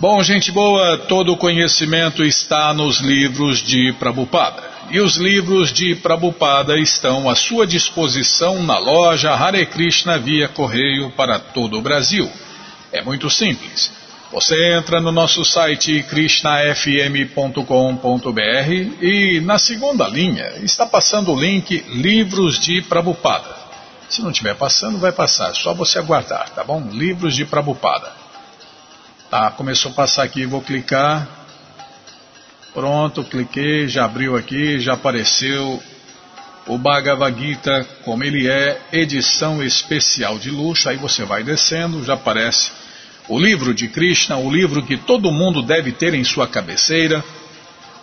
Bom, 0.00 0.22
gente 0.22 0.50
boa, 0.50 0.96
todo 0.96 1.34
o 1.34 1.36
conhecimento 1.36 2.24
está 2.24 2.72
nos 2.72 3.00
livros 3.00 3.62
de 3.62 3.92
Prabhupada 3.92 4.62
e 4.90 4.98
os 4.98 5.16
livros 5.16 5.70
de 5.70 5.94
Prabhupada 5.96 6.78
estão 6.78 7.28
à 7.28 7.34
sua 7.34 7.66
disposição 7.66 8.62
na 8.62 8.78
loja 8.78 9.34
Hare 9.34 9.66
Krishna 9.66 10.18
via 10.18 10.48
correio 10.48 11.10
para 11.10 11.38
todo 11.38 11.78
o 11.78 11.82
Brasil. 11.82 12.30
É 12.90 13.02
muito 13.02 13.28
simples. 13.28 13.92
Você 14.34 14.74
entra 14.74 15.00
no 15.00 15.12
nosso 15.12 15.44
site 15.44 16.02
krishnafm.com.br 16.02 17.62
e 19.00 19.40
na 19.40 19.60
segunda 19.60 20.08
linha 20.08 20.54
está 20.60 20.84
passando 20.84 21.32
o 21.32 21.40
link 21.40 21.84
Livros 21.90 22.58
de 22.58 22.82
Prabupada. 22.82 23.54
Se 24.08 24.22
não 24.22 24.32
estiver 24.32 24.56
passando, 24.56 24.98
vai 24.98 25.12
passar, 25.12 25.52
é 25.52 25.54
só 25.54 25.72
você 25.72 26.00
aguardar, 26.00 26.50
tá 26.50 26.64
bom? 26.64 26.82
Livros 26.90 27.36
de 27.36 27.44
Prabupada. 27.44 28.10
Tá, 29.30 29.52
começou 29.52 29.92
a 29.92 29.94
passar 29.94 30.24
aqui, 30.24 30.44
vou 30.44 30.60
clicar. 30.60 31.28
Pronto, 32.72 33.22
cliquei, 33.22 33.86
já 33.86 34.04
abriu 34.04 34.34
aqui, 34.34 34.80
já 34.80 34.94
apareceu 34.94 35.80
o 36.66 36.76
Bhagavad 36.76 37.40
Gita 37.40 37.86
como 38.04 38.24
ele 38.24 38.48
é, 38.48 38.80
edição 38.90 39.62
especial 39.62 40.40
de 40.40 40.50
luxo. 40.50 40.88
Aí 40.88 40.96
você 40.96 41.24
vai 41.24 41.44
descendo, 41.44 42.02
já 42.02 42.14
aparece 42.14 42.82
o 43.28 43.38
livro 43.38 43.72
de 43.72 43.88
Krishna, 43.88 44.36
o 44.36 44.50
livro 44.50 44.82
que 44.82 44.96
todo 44.96 45.32
mundo 45.32 45.62
deve 45.62 45.92
ter 45.92 46.14
em 46.14 46.24
sua 46.24 46.46
cabeceira, 46.46 47.24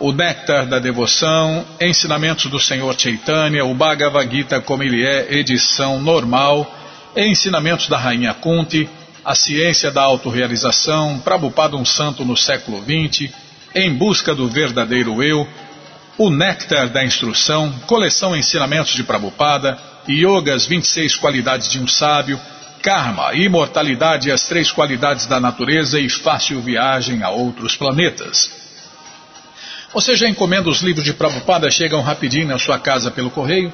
o 0.00 0.12
Néctar 0.12 0.66
da 0.66 0.80
Devoção, 0.80 1.64
Ensinamentos 1.80 2.46
do 2.46 2.58
Senhor 2.58 2.98
Chaitanya, 2.98 3.64
o 3.64 3.72
Bhagavad 3.72 4.28
Gita 4.34 4.60
como 4.60 4.82
ele 4.82 5.04
é, 5.04 5.38
edição 5.38 6.00
normal, 6.00 6.68
Ensinamentos 7.16 7.88
da 7.88 7.98
Rainha 7.98 8.34
Kunti, 8.34 8.88
a 9.24 9.34
Ciência 9.34 9.92
da 9.92 10.02
Autorrealização, 10.02 11.20
Prabhupada 11.20 11.76
um 11.76 11.84
Santo 11.84 12.24
no 12.24 12.36
século 12.36 12.82
XX, 12.82 13.30
Em 13.74 13.94
Busca 13.94 14.34
do 14.34 14.48
Verdadeiro 14.48 15.22
Eu, 15.22 15.46
o 16.18 16.30
Néctar 16.30 16.88
da 16.88 17.04
Instrução, 17.04 17.72
Coleção 17.86 18.36
Ensinamentos 18.36 18.94
de 18.94 19.04
Prabhupada, 19.04 19.78
Yogas 20.08 20.66
26 20.66 21.14
Qualidades 21.14 21.68
de 21.68 21.78
um 21.78 21.86
Sábio, 21.86 22.40
karma, 22.82 23.32
imortalidade 23.34 24.28
e 24.28 24.32
as 24.32 24.48
três 24.48 24.72
qualidades 24.72 25.26
da 25.26 25.38
natureza 25.38 26.00
e 26.00 26.08
fácil 26.10 26.60
viagem 26.60 27.22
a 27.22 27.30
outros 27.30 27.76
planetas. 27.76 28.50
Você 29.94 30.16
já 30.16 30.28
encomenda 30.28 30.68
os 30.68 30.80
livros 30.82 31.04
de 31.04 31.14
Prabhupada, 31.14 31.70
chegam 31.70 32.00
rapidinho 32.00 32.48
na 32.48 32.58
sua 32.58 32.78
casa 32.78 33.10
pelo 33.10 33.30
correio, 33.30 33.72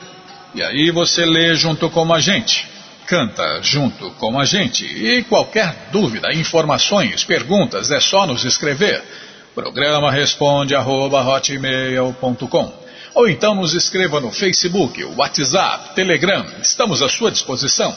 e 0.55 0.63
aí 0.63 0.91
você 0.91 1.25
lê 1.25 1.55
junto 1.55 1.89
com 1.89 2.13
a 2.13 2.21
gente, 2.21 2.69
canta 3.07 3.61
junto 3.63 4.11
com 4.13 4.39
a 4.39 4.45
gente. 4.45 4.85
E 4.85 5.23
qualquer 5.23 5.89
dúvida, 5.91 6.35
informações, 6.35 7.25
perguntas, 7.25 7.91
é 7.91 8.01
só 8.01 8.27
nos 8.27 8.45
escrever. 8.45 9.03
Programa 9.55 10.11
responde 10.11 10.75
arroba, 10.75 11.25
ou 13.15 13.29
então 13.29 13.55
nos 13.55 13.75
escreva 13.75 14.21
no 14.21 14.31
Facebook, 14.31 15.03
WhatsApp, 15.05 15.95
Telegram, 15.95 16.45
estamos 16.61 17.01
à 17.01 17.09
sua 17.09 17.31
disposição. 17.31 17.97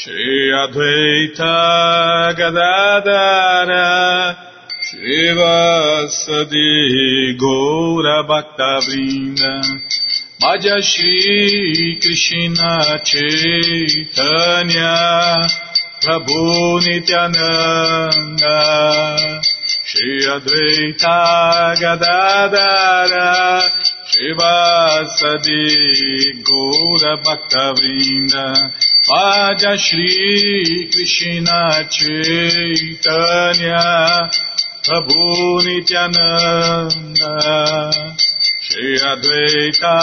Shri 0.00 0.54
Advaita 0.54 2.30
Gadadara 2.38 3.90
Srivasadi 4.86 6.70
Gaura 7.36 8.22
Bhaktavrinda 8.22 9.54
Madhya 10.40 10.78
Shri 10.80 11.98
Krishna 12.00 13.00
Chaitanya 13.02 14.94
Prabhu 16.00 16.78
Nityananda. 16.86 18.56
Shri 19.58 20.14
Advaita 20.30 21.18
Gadadara 21.74 23.28
Srivasadi 24.18 25.62
Gaura 26.42 27.14
Bhaktavrinda 27.22 28.46
Vaja 29.06 29.78
Shri 29.78 30.90
Krishna 30.90 31.86
Chaitanya 31.88 33.78
Prabhu 34.82 35.62
Nityananda 35.62 37.34
Shri 38.60 38.98
Advaita 38.98 39.96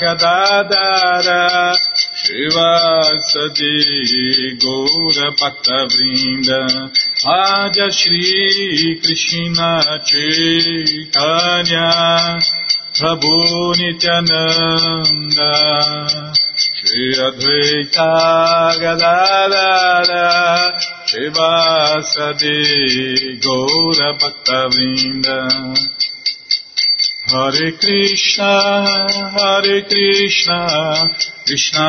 Gadadara 0.00 1.44
Shivasadi 2.16 3.76
Gaura 4.56 5.28
Bhakta 5.36 5.78
Prabhu 13.00 13.32
Nityananda 13.80 15.52
Shri 16.60 17.16
Advaita 17.26 18.12
Gadadara 18.78 20.28
Shivasadi 21.08 22.58
Gaura 23.40 24.10
Bhakta 24.20 24.60
Vrinda 24.68 25.38
Hare 27.32 27.68
Krishna 27.80 28.52
Hare 29.34 29.76
Krishna 29.88 30.60
Krishna 31.46 31.88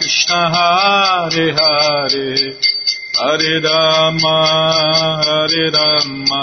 Krishna 0.00 0.40
Hare 0.56 1.46
Hare. 1.58 2.28
Hare 3.20 3.54
Rama 3.62 4.38
Hare 5.24 5.64
Rama 5.70 6.42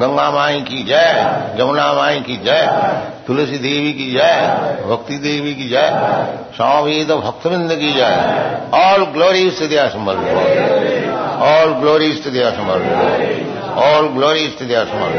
गंगा 0.00 0.30
माई 0.30 0.60
की 0.60 0.82
जय 0.82 1.54
जमुना 1.58 1.92
माई 1.92 2.20
की 2.20 2.36
जय, 2.36 2.66
तुलसी 3.26 3.58
देवी 3.58 3.92
की 3.92 4.10
जय, 4.12 4.34
भक्ति 4.86 5.16
देवी 5.18 5.54
की 5.54 5.68
जय 5.68 5.90
स्वामी 6.56 7.04
तो 7.04 7.16
भक्तविंद 7.18 7.74
की 7.74 7.92
जय। 7.92 8.14
ऑल 8.74 9.04
ग्लोरी 9.14 9.50
स्थिति 9.50 9.76
असमल 9.76 10.16
ऑल 11.46 11.72
ग्लोरी 11.80 12.12
स्थिति 12.12 12.40
असमल 12.42 12.80
ऑल 13.82 14.08
ग्लोरी 14.08 14.48
स्थिति 14.50 14.74
असमल 14.74 15.12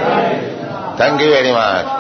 थैंक 0.99 1.22
यू 1.22 1.30
वेरी 1.30 1.51
मच 1.51 1.95